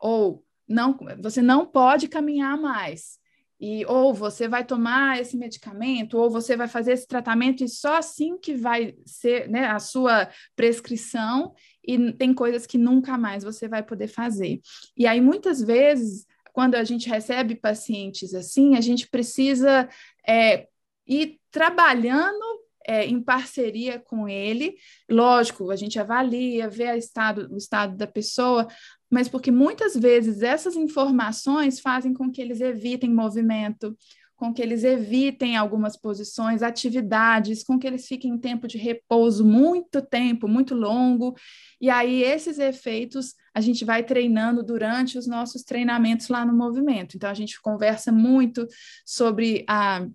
Ou 0.00 0.44
não, 0.68 0.98
você 1.20 1.40
não 1.40 1.66
pode 1.66 2.08
caminhar 2.08 2.56
mais. 2.58 3.18
E 3.60 3.84
ou 3.86 4.14
você 4.14 4.46
vai 4.46 4.64
tomar 4.64 5.20
esse 5.20 5.36
medicamento, 5.36 6.16
ou 6.16 6.30
você 6.30 6.56
vai 6.56 6.68
fazer 6.68 6.92
esse 6.92 7.06
tratamento, 7.06 7.64
e 7.64 7.68
só 7.68 7.96
assim 7.96 8.38
que 8.38 8.54
vai 8.54 8.94
ser 9.04 9.48
né, 9.48 9.66
a 9.66 9.78
sua 9.78 10.28
prescrição, 10.54 11.52
e 11.86 12.12
tem 12.12 12.32
coisas 12.32 12.66
que 12.66 12.78
nunca 12.78 13.18
mais 13.18 13.42
você 13.42 13.66
vai 13.66 13.82
poder 13.82 14.08
fazer. 14.08 14.60
E 14.96 15.06
aí, 15.06 15.20
muitas 15.20 15.60
vezes, 15.62 16.26
quando 16.52 16.74
a 16.74 16.84
gente 16.84 17.08
recebe 17.08 17.54
pacientes 17.54 18.34
assim, 18.34 18.76
a 18.76 18.80
gente 18.80 19.08
precisa 19.08 19.88
é, 20.26 20.66
ir 21.06 21.38
trabalhando 21.50 22.67
é, 22.88 23.04
em 23.04 23.20
parceria 23.22 23.98
com 23.98 24.26
ele. 24.26 24.74
Lógico, 25.08 25.70
a 25.70 25.76
gente 25.76 25.98
avalia, 25.98 26.70
vê 26.70 26.96
estado, 26.96 27.46
o 27.52 27.58
estado 27.58 27.94
da 27.94 28.06
pessoa, 28.06 28.66
mas 29.10 29.28
porque 29.28 29.50
muitas 29.50 29.94
vezes 29.94 30.42
essas 30.42 30.74
informações 30.74 31.80
fazem 31.80 32.14
com 32.14 32.32
que 32.32 32.40
eles 32.40 32.62
evitem 32.62 33.12
movimento, 33.12 33.94
com 34.34 34.54
que 34.54 34.62
eles 34.62 34.84
evitem 34.84 35.56
algumas 35.56 35.96
posições, 35.98 36.62
atividades, 36.62 37.62
com 37.62 37.78
que 37.78 37.86
eles 37.86 38.06
fiquem 38.06 38.30
em 38.30 38.38
tempo 38.38 38.66
de 38.66 38.78
repouso 38.78 39.44
muito 39.44 40.00
tempo, 40.00 40.48
muito 40.48 40.74
longo. 40.74 41.34
E 41.78 41.90
aí, 41.90 42.22
esses 42.22 42.58
efeitos 42.58 43.34
a 43.52 43.60
gente 43.60 43.84
vai 43.84 44.02
treinando 44.02 44.62
durante 44.62 45.18
os 45.18 45.26
nossos 45.26 45.62
treinamentos 45.62 46.28
lá 46.28 46.46
no 46.46 46.56
movimento. 46.56 47.16
Então, 47.16 47.28
a 47.28 47.34
gente 47.34 47.60
conversa 47.60 48.10
muito 48.12 48.66
sobre 49.04 49.64
a 49.68 50.06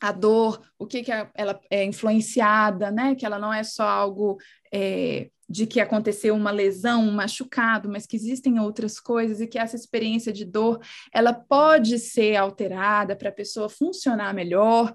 a 0.00 0.12
dor, 0.12 0.60
o 0.78 0.86
que, 0.86 1.02
que 1.02 1.12
ela 1.34 1.60
é 1.70 1.84
influenciada, 1.84 2.90
né? 2.90 3.14
Que 3.14 3.24
ela 3.24 3.38
não 3.38 3.52
é 3.52 3.62
só 3.62 3.84
algo 3.84 4.38
é, 4.72 5.30
de 5.48 5.66
que 5.66 5.80
aconteceu 5.80 6.34
uma 6.34 6.50
lesão, 6.50 7.04
um 7.04 7.12
machucado, 7.12 7.88
mas 7.88 8.06
que 8.06 8.16
existem 8.16 8.58
outras 8.58 8.98
coisas 8.98 9.40
e 9.40 9.46
que 9.46 9.58
essa 9.58 9.76
experiência 9.76 10.32
de 10.32 10.44
dor 10.44 10.80
ela 11.12 11.32
pode 11.32 11.98
ser 11.98 12.36
alterada 12.36 13.14
para 13.14 13.28
a 13.28 13.32
pessoa 13.32 13.68
funcionar 13.68 14.34
melhor. 14.34 14.92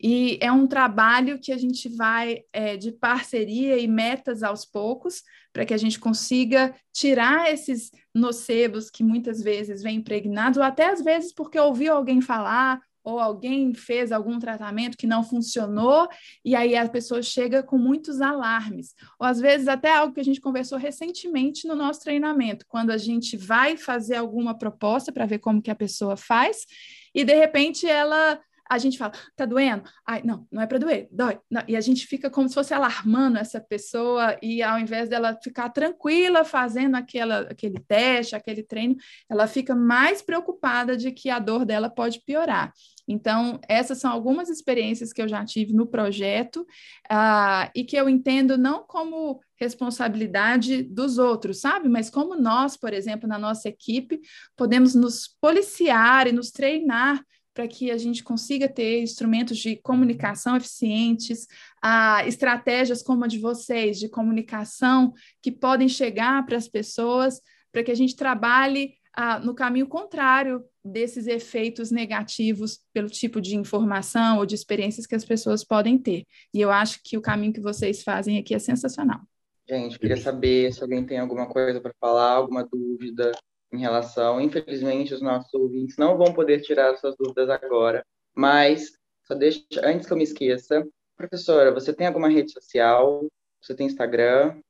E 0.00 0.36
é 0.40 0.50
um 0.50 0.66
trabalho 0.66 1.38
que 1.38 1.52
a 1.52 1.56
gente 1.56 1.88
vai 1.88 2.40
é, 2.52 2.76
de 2.76 2.90
parceria 2.90 3.78
e 3.78 3.86
metas 3.86 4.42
aos 4.42 4.64
poucos, 4.64 5.22
para 5.52 5.64
que 5.64 5.72
a 5.72 5.76
gente 5.76 6.00
consiga 6.00 6.74
tirar 6.92 7.52
esses 7.52 7.92
nocebos 8.12 8.90
que 8.90 9.04
muitas 9.04 9.40
vezes 9.40 9.80
vêm 9.80 9.98
impregnados, 9.98 10.58
ou 10.58 10.64
até 10.64 10.90
às 10.90 11.02
vezes 11.02 11.32
porque 11.32 11.58
ouviu 11.58 11.94
alguém 11.94 12.20
falar, 12.20 12.80
ou 13.04 13.18
alguém 13.18 13.74
fez 13.74 14.12
algum 14.12 14.38
tratamento 14.38 14.96
que 14.96 15.06
não 15.06 15.24
funcionou, 15.24 16.08
e 16.44 16.54
aí 16.54 16.76
a 16.76 16.88
pessoa 16.88 17.22
chega 17.22 17.62
com 17.62 17.78
muitos 17.78 18.20
alarmes. 18.20 18.94
Ou 19.18 19.26
às 19.26 19.40
vezes 19.40 19.68
até 19.68 19.94
algo 19.94 20.14
que 20.14 20.20
a 20.20 20.24
gente 20.24 20.40
conversou 20.40 20.78
recentemente 20.78 21.66
no 21.66 21.74
nosso 21.74 22.00
treinamento, 22.00 22.66
quando 22.68 22.90
a 22.90 22.98
gente 22.98 23.36
vai 23.36 23.76
fazer 23.76 24.16
alguma 24.16 24.56
proposta 24.56 25.12
para 25.12 25.26
ver 25.26 25.38
como 25.38 25.62
que 25.62 25.70
a 25.70 25.74
pessoa 25.74 26.16
faz, 26.16 26.66
e 27.14 27.24
de 27.24 27.34
repente 27.34 27.86
ela 27.86 28.40
a 28.74 28.78
gente 28.78 28.98
fala, 28.98 29.12
tá 29.36 29.44
doendo? 29.44 29.84
Ai, 30.06 30.22
não, 30.24 30.46
não 30.50 30.62
é 30.62 30.66
para 30.66 30.78
doer, 30.78 31.08
dói. 31.10 31.38
Não. 31.50 31.62
E 31.68 31.76
a 31.76 31.80
gente 31.80 32.06
fica 32.06 32.30
como 32.30 32.48
se 32.48 32.54
fosse 32.54 32.72
alarmando 32.72 33.38
essa 33.38 33.60
pessoa, 33.60 34.36
e 34.42 34.62
ao 34.62 34.78
invés 34.78 35.08
dela 35.08 35.38
ficar 35.42 35.68
tranquila 35.70 36.44
fazendo 36.44 36.96
aquela, 36.96 37.40
aquele 37.40 37.78
teste, 37.80 38.34
aquele 38.34 38.62
treino, 38.62 38.96
ela 39.28 39.46
fica 39.46 39.74
mais 39.74 40.22
preocupada 40.22 40.96
de 40.96 41.12
que 41.12 41.30
a 41.30 41.38
dor 41.38 41.64
dela 41.64 41.90
pode 41.90 42.20
piorar. 42.24 42.72
Então, 43.06 43.60
essas 43.68 43.98
são 43.98 44.12
algumas 44.12 44.48
experiências 44.48 45.12
que 45.12 45.20
eu 45.20 45.28
já 45.28 45.44
tive 45.44 45.72
no 45.72 45.86
projeto 45.86 46.62
uh, 47.10 47.70
e 47.74 47.84
que 47.84 47.96
eu 47.96 48.08
entendo 48.08 48.56
não 48.56 48.84
como 48.84 49.40
responsabilidade 49.56 50.82
dos 50.82 51.18
outros, 51.18 51.60
sabe? 51.60 51.88
Mas 51.88 52.08
como 52.08 52.34
nós, 52.34 52.76
por 52.76 52.92
exemplo, 52.92 53.28
na 53.28 53.38
nossa 53.38 53.68
equipe, 53.68 54.20
podemos 54.56 54.94
nos 54.94 55.28
policiar 55.40 56.26
e 56.26 56.32
nos 56.32 56.50
treinar 56.50 57.22
para 57.54 57.68
que 57.68 57.90
a 57.90 57.98
gente 57.98 58.22
consiga 58.24 58.68
ter 58.68 59.02
instrumentos 59.02 59.58
de 59.58 59.76
comunicação 59.76 60.56
eficientes, 60.56 61.46
uh, 61.84 62.26
estratégias 62.26 63.02
como 63.02 63.24
a 63.24 63.28
de 63.28 63.38
vocês, 63.38 63.98
de 63.98 64.08
comunicação, 64.08 65.12
que 65.42 65.52
podem 65.52 65.88
chegar 65.88 66.44
para 66.46 66.56
as 66.56 66.68
pessoas, 66.68 67.40
para 67.70 67.82
que 67.82 67.90
a 67.90 67.94
gente 67.94 68.16
trabalhe 68.16 68.94
uh, 69.18 69.44
no 69.44 69.54
caminho 69.54 69.86
contrário 69.86 70.64
desses 70.84 71.26
efeitos 71.26 71.90
negativos 71.90 72.80
pelo 72.92 73.08
tipo 73.08 73.40
de 73.40 73.56
informação 73.56 74.38
ou 74.38 74.46
de 74.46 74.54
experiências 74.54 75.06
que 75.06 75.14
as 75.14 75.24
pessoas 75.24 75.62
podem 75.62 75.98
ter. 75.98 76.24
E 76.52 76.60
eu 76.60 76.70
acho 76.70 77.00
que 77.04 77.16
o 77.16 77.22
caminho 77.22 77.52
que 77.52 77.60
vocês 77.60 78.02
fazem 78.02 78.38
aqui 78.38 78.54
é 78.54 78.58
sensacional. 78.58 79.20
Gente, 79.68 79.98
queria 79.98 80.16
saber 80.16 80.72
se 80.72 80.82
alguém 80.82 81.06
tem 81.06 81.18
alguma 81.18 81.46
coisa 81.46 81.80
para 81.80 81.94
falar, 82.00 82.32
alguma 82.32 82.64
dúvida 82.64 83.30
em 83.72 83.78
relação. 83.78 84.40
Infelizmente, 84.40 85.14
os 85.14 85.22
nossos 85.22 85.52
ouvintes 85.54 85.96
não 85.96 86.16
vão 86.16 86.32
poder 86.32 86.60
tirar 86.60 86.96
suas 86.96 87.16
dúvidas 87.16 87.48
agora, 87.48 88.04
mas 88.34 88.92
só 89.24 89.34
deixa, 89.34 89.64
antes 89.82 90.06
que 90.06 90.12
eu 90.12 90.16
me 90.16 90.24
esqueça, 90.24 90.86
professora, 91.16 91.72
você 91.72 91.92
tem 91.92 92.06
alguma 92.06 92.28
rede 92.28 92.52
social? 92.52 93.26
Você 93.60 93.74
tem 93.74 93.86
Instagram? 93.86 94.60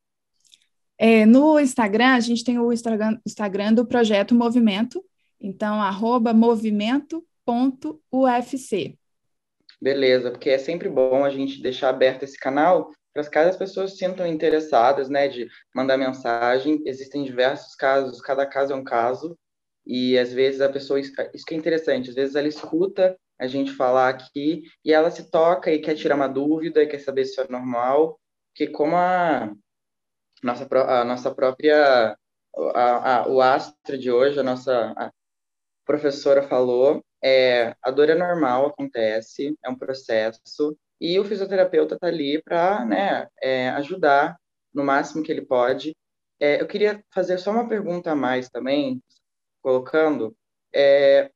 É, 0.98 1.26
no 1.26 1.58
Instagram, 1.58 2.14
a 2.14 2.20
gente 2.20 2.44
tem 2.44 2.58
o 2.58 2.72
Instagram, 2.72 3.18
Instagram 3.26 3.74
do 3.74 3.86
Projeto 3.86 4.34
Movimento, 4.34 5.04
então, 5.40 5.82
arroba 5.82 6.32
movimento.ufc. 6.32 8.98
Beleza, 9.80 10.30
porque 10.30 10.50
é 10.50 10.58
sempre 10.58 10.88
bom 10.88 11.24
a 11.24 11.30
gente 11.30 11.60
deixar 11.60 11.88
aberto 11.88 12.22
esse 12.22 12.38
canal 12.38 12.92
para 13.12 13.28
que 13.28 13.38
as 13.38 13.56
pessoas 13.56 13.92
se 13.92 13.98
sintam 13.98 14.26
interessadas, 14.26 15.08
né, 15.08 15.28
de 15.28 15.48
mandar 15.74 15.96
mensagem. 15.96 16.82
Existem 16.86 17.24
diversos 17.24 17.74
casos, 17.74 18.20
cada 18.20 18.46
caso 18.46 18.72
é 18.72 18.76
um 18.76 18.84
caso, 18.84 19.36
e 19.86 20.18
às 20.18 20.32
vezes 20.32 20.60
a 20.60 20.68
pessoa, 20.68 21.00
isso 21.00 21.12
que 21.46 21.54
é 21.54 21.56
interessante, 21.56 22.10
às 22.10 22.14
vezes 22.14 22.34
ela 22.34 22.48
escuta 22.48 23.16
a 23.38 23.46
gente 23.46 23.72
falar 23.72 24.08
aqui 24.08 24.62
e 24.84 24.92
ela 24.92 25.10
se 25.10 25.30
toca 25.30 25.72
e 25.72 25.80
quer 25.80 25.96
tirar 25.96 26.14
uma 26.14 26.28
dúvida, 26.28 26.86
quer 26.86 27.00
saber 27.00 27.24
se 27.24 27.40
é 27.40 27.48
normal, 27.48 28.18
porque 28.50 28.70
como 28.72 28.96
a 28.96 29.52
nossa, 30.42 30.68
a 30.70 31.04
nossa 31.04 31.34
própria, 31.34 32.16
a, 32.74 33.22
a, 33.22 33.28
o 33.28 33.40
astro 33.40 33.98
de 33.98 34.10
hoje, 34.10 34.38
a 34.38 34.42
nossa 34.42 34.92
a 34.96 35.10
professora 35.84 36.42
falou, 36.42 37.04
é, 37.22 37.74
a 37.82 37.90
dor 37.90 38.10
é 38.10 38.14
normal, 38.14 38.66
acontece, 38.66 39.56
é 39.64 39.70
um 39.70 39.76
processo, 39.76 40.76
e 41.02 41.18
o 41.18 41.24
fisioterapeuta 41.24 41.96
está 41.96 42.06
ali 42.06 42.40
para 42.40 42.84
né, 42.84 43.26
é, 43.42 43.70
ajudar 43.70 44.38
no 44.72 44.84
máximo 44.84 45.20
que 45.20 45.32
ele 45.32 45.44
pode. 45.44 45.96
É, 46.38 46.62
eu 46.62 46.66
queria 46.68 47.04
fazer 47.12 47.38
só 47.38 47.50
uma 47.50 47.68
pergunta 47.68 48.12
a 48.12 48.14
mais 48.14 48.48
também, 48.48 49.02
colocando, 49.60 50.32
é, 50.72 51.28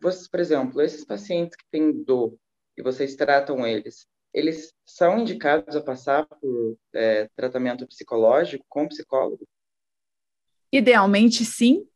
vocês, 0.00 0.26
por 0.26 0.40
exemplo, 0.40 0.82
esses 0.82 1.04
pacientes 1.04 1.54
que 1.54 1.64
têm 1.70 2.02
dor 2.02 2.34
e 2.76 2.82
vocês 2.82 3.14
tratam 3.14 3.64
eles, 3.64 4.08
eles 4.34 4.74
são 4.84 5.20
indicados 5.20 5.76
a 5.76 5.80
passar 5.80 6.26
por 6.26 6.76
é, 6.92 7.28
tratamento 7.36 7.86
psicológico 7.86 8.64
com 8.68 8.88
psicólogo? 8.88 9.46
Idealmente, 10.72 11.44
sim. 11.44 11.86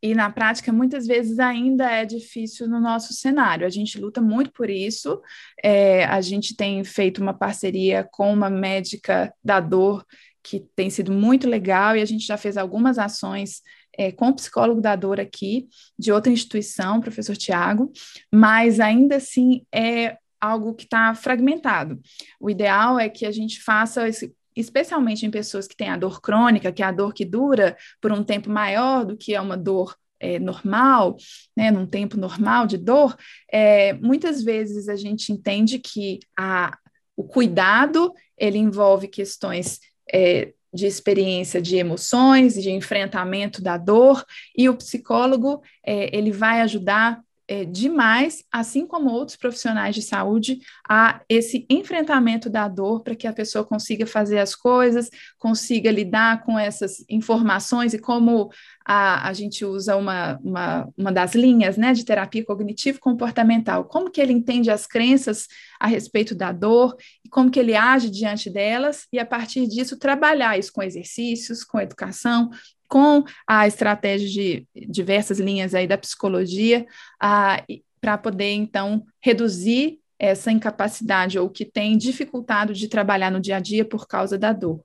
E 0.00 0.14
na 0.14 0.30
prática, 0.30 0.72
muitas 0.72 1.06
vezes 1.06 1.38
ainda 1.38 1.90
é 1.90 2.04
difícil 2.04 2.68
no 2.68 2.80
nosso 2.80 3.12
cenário. 3.12 3.66
A 3.66 3.70
gente 3.70 3.98
luta 3.98 4.20
muito 4.20 4.52
por 4.52 4.70
isso. 4.70 5.20
É, 5.62 6.04
a 6.04 6.20
gente 6.20 6.56
tem 6.56 6.82
feito 6.84 7.22
uma 7.22 7.34
parceria 7.34 8.08
com 8.10 8.32
uma 8.32 8.50
médica 8.50 9.32
da 9.42 9.60
dor 9.60 10.04
que 10.42 10.60
tem 10.74 10.90
sido 10.90 11.12
muito 11.12 11.48
legal 11.48 11.96
e 11.96 12.02
a 12.02 12.04
gente 12.04 12.26
já 12.26 12.36
fez 12.36 12.56
algumas 12.56 12.98
ações 12.98 13.62
é, 13.96 14.10
com 14.10 14.28
o 14.28 14.34
psicólogo 14.34 14.80
da 14.80 14.96
dor 14.96 15.20
aqui, 15.20 15.68
de 15.98 16.10
outra 16.10 16.32
instituição, 16.32 17.00
professor 17.00 17.36
Tiago, 17.36 17.92
mas 18.32 18.80
ainda 18.80 19.16
assim 19.16 19.64
é 19.72 20.16
algo 20.40 20.74
que 20.74 20.84
está 20.84 21.14
fragmentado. 21.14 22.00
O 22.40 22.50
ideal 22.50 22.98
é 22.98 23.08
que 23.08 23.24
a 23.24 23.30
gente 23.30 23.62
faça 23.62 24.08
esse, 24.08 24.34
especialmente 24.54 25.24
em 25.26 25.30
pessoas 25.30 25.66
que 25.66 25.76
têm 25.76 25.88
a 25.88 25.96
dor 25.96 26.20
crônica, 26.20 26.72
que 26.72 26.82
é 26.82 26.86
a 26.86 26.92
dor 26.92 27.12
que 27.12 27.24
dura 27.24 27.76
por 28.00 28.12
um 28.12 28.22
tempo 28.22 28.50
maior 28.50 29.04
do 29.04 29.16
que 29.16 29.34
é 29.34 29.40
uma 29.40 29.56
dor 29.56 29.96
é, 30.22 30.38
normal, 30.38 31.16
né, 31.56 31.70
num 31.70 31.86
tempo 31.86 32.16
normal 32.16 32.66
de 32.66 32.78
dor, 32.78 33.16
é, 33.52 33.92
muitas 33.94 34.42
vezes 34.42 34.88
a 34.88 34.94
gente 34.94 35.32
entende 35.32 35.80
que 35.80 36.20
a, 36.38 36.78
o 37.16 37.24
cuidado 37.24 38.14
ele 38.38 38.56
envolve 38.56 39.08
questões 39.08 39.80
é, 40.12 40.52
de 40.72 40.86
experiência 40.86 41.60
de 41.60 41.76
emoções, 41.76 42.54
de 42.54 42.70
enfrentamento 42.70 43.60
da 43.60 43.76
dor, 43.76 44.24
e 44.56 44.68
o 44.68 44.76
psicólogo 44.76 45.60
é, 45.84 46.16
ele 46.16 46.30
vai 46.30 46.60
ajudar 46.62 47.20
é, 47.52 47.66
demais, 47.66 48.42
assim 48.50 48.86
como 48.86 49.10
outros 49.10 49.36
profissionais 49.36 49.94
de 49.94 50.00
saúde, 50.00 50.60
a 50.88 51.20
esse 51.28 51.66
enfrentamento 51.68 52.48
da 52.48 52.66
dor 52.66 53.02
para 53.02 53.14
que 53.14 53.26
a 53.26 53.32
pessoa 53.32 53.62
consiga 53.62 54.06
fazer 54.06 54.38
as 54.38 54.54
coisas, 54.54 55.10
consiga 55.38 55.90
lidar 55.90 56.44
com 56.44 56.58
essas 56.58 57.04
informações 57.10 57.92
e 57.92 57.98
como 57.98 58.50
a, 58.86 59.28
a 59.28 59.34
gente 59.34 59.66
usa 59.66 59.96
uma, 59.96 60.40
uma, 60.42 60.88
uma 60.96 61.12
das 61.12 61.34
linhas 61.34 61.76
né, 61.76 61.92
de 61.92 62.06
terapia 62.06 62.42
cognitivo-comportamental, 62.42 63.84
como 63.84 64.10
que 64.10 64.22
ele 64.22 64.32
entende 64.32 64.70
as 64.70 64.86
crenças 64.86 65.46
a 65.78 65.86
respeito 65.86 66.34
da 66.34 66.52
dor 66.52 66.96
e 67.22 67.28
como 67.28 67.50
que 67.50 67.60
ele 67.60 67.76
age 67.76 68.08
diante 68.08 68.48
delas, 68.48 69.06
e 69.12 69.18
a 69.18 69.26
partir 69.26 69.68
disso 69.68 69.98
trabalhar 69.98 70.58
isso 70.58 70.72
com 70.72 70.82
exercícios, 70.82 71.62
com 71.62 71.78
educação, 71.78 72.48
com 72.92 73.24
a 73.46 73.66
estratégia 73.66 74.28
de 74.28 74.66
diversas 74.86 75.40
linhas 75.40 75.74
aí 75.74 75.86
da 75.86 75.96
psicologia, 75.96 76.84
para 77.18 78.18
poder, 78.18 78.52
então, 78.52 79.02
reduzir 79.18 79.98
essa 80.18 80.52
incapacidade 80.52 81.38
ou 81.38 81.48
que 81.48 81.64
tem 81.64 81.96
dificultado 81.96 82.74
de 82.74 82.88
trabalhar 82.88 83.30
no 83.30 83.40
dia 83.40 83.56
a 83.56 83.60
dia 83.60 83.82
por 83.82 84.06
causa 84.06 84.36
da 84.36 84.52
dor. 84.52 84.84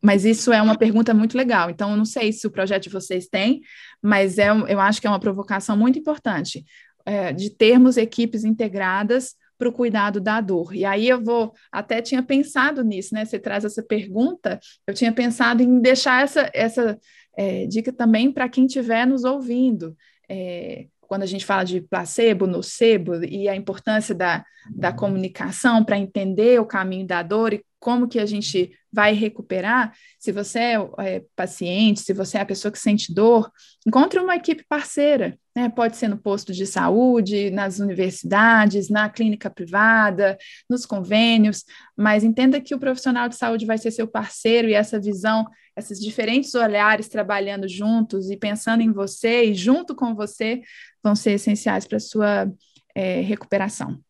Mas 0.00 0.24
isso 0.24 0.52
é 0.52 0.62
uma 0.62 0.78
pergunta 0.78 1.12
muito 1.12 1.36
legal. 1.36 1.70
Então, 1.70 1.90
eu 1.90 1.96
não 1.96 2.04
sei 2.04 2.32
se 2.32 2.46
o 2.46 2.52
projeto 2.52 2.84
de 2.84 2.90
vocês 2.90 3.26
tem, 3.26 3.62
mas 4.00 4.38
é, 4.38 4.50
eu 4.50 4.78
acho 4.78 5.00
que 5.00 5.06
é 5.08 5.10
uma 5.10 5.18
provocação 5.18 5.76
muito 5.76 5.98
importante 5.98 6.64
é, 7.04 7.32
de 7.32 7.50
termos 7.50 7.96
equipes 7.96 8.44
integradas 8.44 9.34
para 9.58 9.68
o 9.68 9.72
cuidado 9.72 10.20
da 10.20 10.40
dor. 10.40 10.74
E 10.74 10.84
aí 10.84 11.08
eu 11.08 11.22
vou, 11.22 11.52
até 11.70 12.02
tinha 12.02 12.22
pensado 12.22 12.82
nisso, 12.82 13.14
né? 13.14 13.24
Você 13.24 13.38
traz 13.38 13.64
essa 13.64 13.82
pergunta, 13.82 14.58
eu 14.86 14.94
tinha 14.94 15.12
pensado 15.12 15.62
em 15.62 15.80
deixar 15.80 16.22
essa, 16.22 16.50
essa 16.52 16.98
é, 17.36 17.66
dica 17.66 17.92
também 17.92 18.32
para 18.32 18.48
quem 18.48 18.66
estiver 18.66 19.06
nos 19.06 19.24
ouvindo. 19.24 19.96
É, 20.28 20.86
quando 21.00 21.22
a 21.22 21.26
gente 21.26 21.44
fala 21.44 21.64
de 21.64 21.80
placebo, 21.80 22.46
nocebo 22.46 23.22
e 23.24 23.48
a 23.48 23.54
importância 23.54 24.14
da, 24.14 24.44
da 24.70 24.92
comunicação 24.92 25.84
para 25.84 25.98
entender 25.98 26.60
o 26.60 26.66
caminho 26.66 27.06
da 27.06 27.22
dor 27.22 27.52
e 27.52 27.64
como 27.84 28.08
que 28.08 28.18
a 28.18 28.24
gente 28.24 28.72
vai 28.90 29.12
recuperar. 29.12 29.94
Se 30.18 30.32
você 30.32 30.58
é, 30.58 30.76
é, 31.00 31.24
paciente, 31.36 32.00
se 32.00 32.14
você 32.14 32.38
é 32.38 32.40
a 32.40 32.46
pessoa 32.46 32.72
que 32.72 32.78
sente 32.78 33.12
dor, 33.12 33.52
encontre 33.86 34.18
uma 34.18 34.34
equipe 34.34 34.64
parceira, 34.66 35.38
né? 35.54 35.68
Pode 35.68 35.98
ser 35.98 36.08
no 36.08 36.16
posto 36.16 36.50
de 36.50 36.66
saúde, 36.66 37.50
nas 37.50 37.80
universidades, 37.80 38.88
na 38.88 39.10
clínica 39.10 39.50
privada, 39.50 40.38
nos 40.68 40.86
convênios, 40.86 41.62
mas 41.94 42.24
entenda 42.24 42.58
que 42.58 42.74
o 42.74 42.78
profissional 42.78 43.28
de 43.28 43.36
saúde 43.36 43.66
vai 43.66 43.76
ser 43.76 43.90
seu 43.90 44.08
parceiro 44.08 44.66
e 44.66 44.72
essa 44.72 44.98
visão, 44.98 45.46
esses 45.76 46.00
diferentes 46.00 46.54
olhares 46.54 47.06
trabalhando 47.06 47.68
juntos 47.68 48.30
e 48.30 48.36
pensando 48.38 48.80
em 48.80 48.92
você 48.92 49.44
e 49.44 49.54
junto 49.54 49.94
com 49.94 50.14
você 50.14 50.62
vão 51.02 51.14
ser 51.14 51.32
essenciais 51.32 51.86
para 51.86 51.98
a 51.98 52.00
sua 52.00 52.50
é, 52.94 53.20
recuperação. 53.20 54.00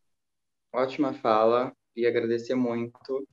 Ótima 0.73 1.13
fala 1.13 1.73
e 1.97 2.07
agradecer 2.07 2.55
muito 2.55 3.27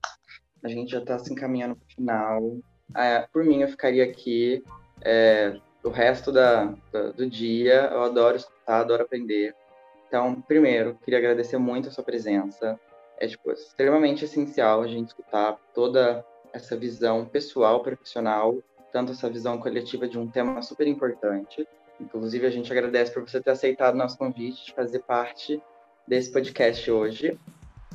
a 0.64 0.68
gente 0.68 0.92
já 0.92 1.00
está 1.00 1.18
se 1.18 1.32
encaminhando 1.34 1.76
para 1.76 1.86
o 1.86 1.96
final. 1.96 2.58
É, 2.96 3.28
por 3.34 3.44
mim, 3.44 3.62
eu 3.62 3.68
ficaria 3.68 4.04
aqui 4.04 4.64
é, 5.02 5.58
o 5.84 5.90
resto 5.90 6.32
da, 6.32 6.74
da, 6.92 7.12
do 7.12 7.28
dia. 7.28 7.90
Eu 7.92 8.04
adoro 8.04 8.38
escutar, 8.38 8.82
adoro 8.82 9.04
aprender. 9.04 9.56
Então, 10.08 10.42
primeiro, 10.42 10.96
queria 11.04 11.20
agradecer 11.20 11.58
muito 11.58 11.90
a 11.90 11.92
sua 11.92 12.04
presença. 12.04 12.80
É 13.18 13.28
tipo, 13.28 13.52
extremamente 13.52 14.26
essencial 14.26 14.82
a 14.82 14.88
gente 14.88 15.10
escutar 15.10 15.58
toda 15.74 16.26
essa 16.54 16.76
visão 16.76 17.26
pessoal, 17.26 17.82
profissional, 17.82 18.62
tanto 18.92 19.14
essa 19.14 19.30
visão 19.30 19.58
coletiva 19.58 20.08
de 20.08 20.20
um 20.20 20.30
tema 20.30 20.62
super 20.62 20.86
importante. 20.86 21.68
Inclusive, 22.00 22.46
a 22.46 22.50
gente 22.50 22.72
agradece 22.72 23.14
por 23.14 23.28
você 23.28 23.40
ter 23.40 23.52
aceitado 23.52 23.96
nosso 23.96 24.18
convite 24.18 24.66
de 24.66 24.74
fazer 24.74 25.00
parte 25.00 25.62
desse 26.08 26.32
podcast 26.32 26.92
hoje. 26.92 27.40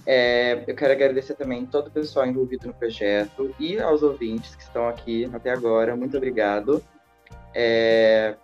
É, 0.07 0.63
eu 0.69 0.75
quero 0.75 0.93
agradecer 0.93 1.35
também 1.35 1.67
todo 1.67 1.89
o 1.89 1.91
pessoal 1.91 2.27
envolvido 2.27 2.69
no 2.69 2.75
projeto 2.75 3.53
e 3.59 3.81
aos 3.81 4.05
ouvintes 4.05 4.55
que 4.55 4.63
estão 4.63 4.89
aqui 4.89 5.29
até 5.33 5.51
agora. 5.51 5.97
Muito 5.97 6.17
obrigado. 6.17 6.81
É, 7.53 8.37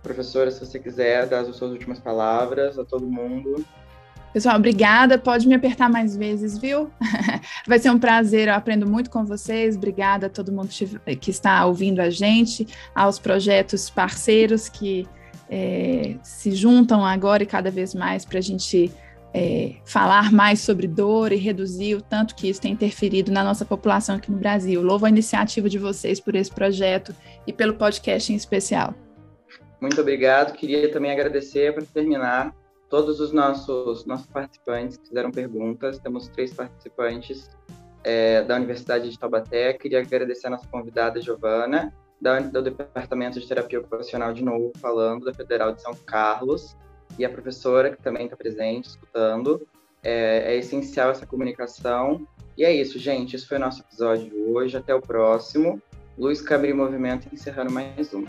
professora, 0.00 0.50
se 0.50 0.64
você 0.64 0.78
quiser 0.78 1.26
dar 1.26 1.40
as 1.40 1.56
suas 1.56 1.72
últimas 1.72 1.98
palavras 1.98 2.78
a 2.78 2.84
todo 2.84 3.04
mundo. 3.04 3.64
Pessoal, 4.32 4.56
obrigada. 4.56 5.18
Pode 5.18 5.48
me 5.48 5.54
apertar 5.54 5.90
mais 5.90 6.16
vezes, 6.16 6.56
viu? 6.56 6.90
Vai 7.66 7.80
ser 7.80 7.90
um 7.90 7.98
prazer. 7.98 8.46
Eu 8.48 8.54
aprendo 8.54 8.86
muito 8.86 9.10
com 9.10 9.24
vocês. 9.24 9.76
Obrigada 9.76 10.28
a 10.28 10.30
todo 10.30 10.52
mundo 10.52 10.68
que 11.20 11.30
está 11.30 11.66
ouvindo 11.66 12.00
a 12.00 12.10
gente, 12.10 12.66
aos 12.94 13.18
projetos 13.18 13.90
parceiros 13.90 14.68
que 14.68 15.06
é, 15.50 16.16
se 16.22 16.52
juntam 16.52 17.04
agora 17.04 17.42
e 17.42 17.46
cada 17.46 17.70
vez 17.70 17.94
mais 17.94 18.24
para 18.24 18.38
a 18.38 18.42
gente 18.42 18.90
é, 19.34 19.76
falar 19.84 20.30
mais 20.30 20.60
sobre 20.60 20.86
dor 20.86 21.32
e 21.32 21.36
reduzir 21.36 21.94
o 21.94 22.02
tanto 22.02 22.34
que 22.34 22.48
isso 22.48 22.60
tem 22.60 22.72
interferido 22.72 23.32
na 23.32 23.42
nossa 23.42 23.64
população 23.64 24.16
aqui 24.16 24.30
no 24.30 24.38
Brasil. 24.38 24.82
Louvo 24.82 25.06
a 25.06 25.08
iniciativa 25.08 25.68
de 25.68 25.78
vocês 25.78 26.20
por 26.20 26.34
esse 26.34 26.50
projeto 26.50 27.14
e 27.46 27.52
pelo 27.52 27.74
podcast 27.74 28.32
em 28.32 28.36
especial. 28.36 28.94
Muito 29.80 30.00
obrigado. 30.00 30.52
Queria 30.52 30.90
também 30.92 31.10
agradecer 31.10 31.74
para 31.74 31.84
terminar 31.84 32.54
todos 32.88 33.20
os 33.20 33.32
nossos, 33.32 34.04
nossos 34.04 34.26
participantes 34.26 34.98
que 34.98 35.08
fizeram 35.08 35.30
perguntas. 35.30 35.98
Temos 35.98 36.28
três 36.28 36.52
participantes 36.52 37.50
é, 38.04 38.42
da 38.42 38.56
Universidade 38.56 39.08
de 39.08 39.18
Taubaté. 39.18 39.72
Queria 39.72 40.00
agradecer 40.00 40.46
a 40.48 40.50
nossa 40.50 40.68
convidada 40.68 41.20
Giovana, 41.20 41.92
da, 42.20 42.38
do 42.38 42.62
Departamento 42.62 43.40
de 43.40 43.48
Terapia 43.48 43.80
Ocupacional 43.80 44.32
de 44.32 44.44
novo, 44.44 44.72
falando, 44.78 45.24
da 45.24 45.32
Federal 45.32 45.72
de 45.72 45.80
São 45.80 45.94
Carlos 46.06 46.76
e 47.18 47.24
a 47.24 47.30
professora, 47.30 47.90
que 47.94 48.02
também 48.02 48.24
está 48.24 48.36
presente, 48.36 48.88
escutando. 48.88 49.66
É, 50.02 50.54
é, 50.54 50.56
essencial 50.56 51.10
essa 51.10 51.26
comunicação. 51.26 52.26
E 52.56 52.64
é 52.64 52.72
isso, 52.72 52.98
gente. 52.98 53.36
Esse 53.36 53.46
foi 53.46 53.56
o 53.56 53.60
nosso 53.60 53.82
episódio 53.82 54.28
de 54.28 54.36
hoje. 54.36 54.76
Até 54.76 54.94
o 54.94 55.00
próximo. 55.00 55.80
Luz, 56.18 56.40
e 56.40 56.72
movimento, 56.72 57.28
encerrando 57.32 57.72
mais 57.72 58.12
um. 58.12 58.24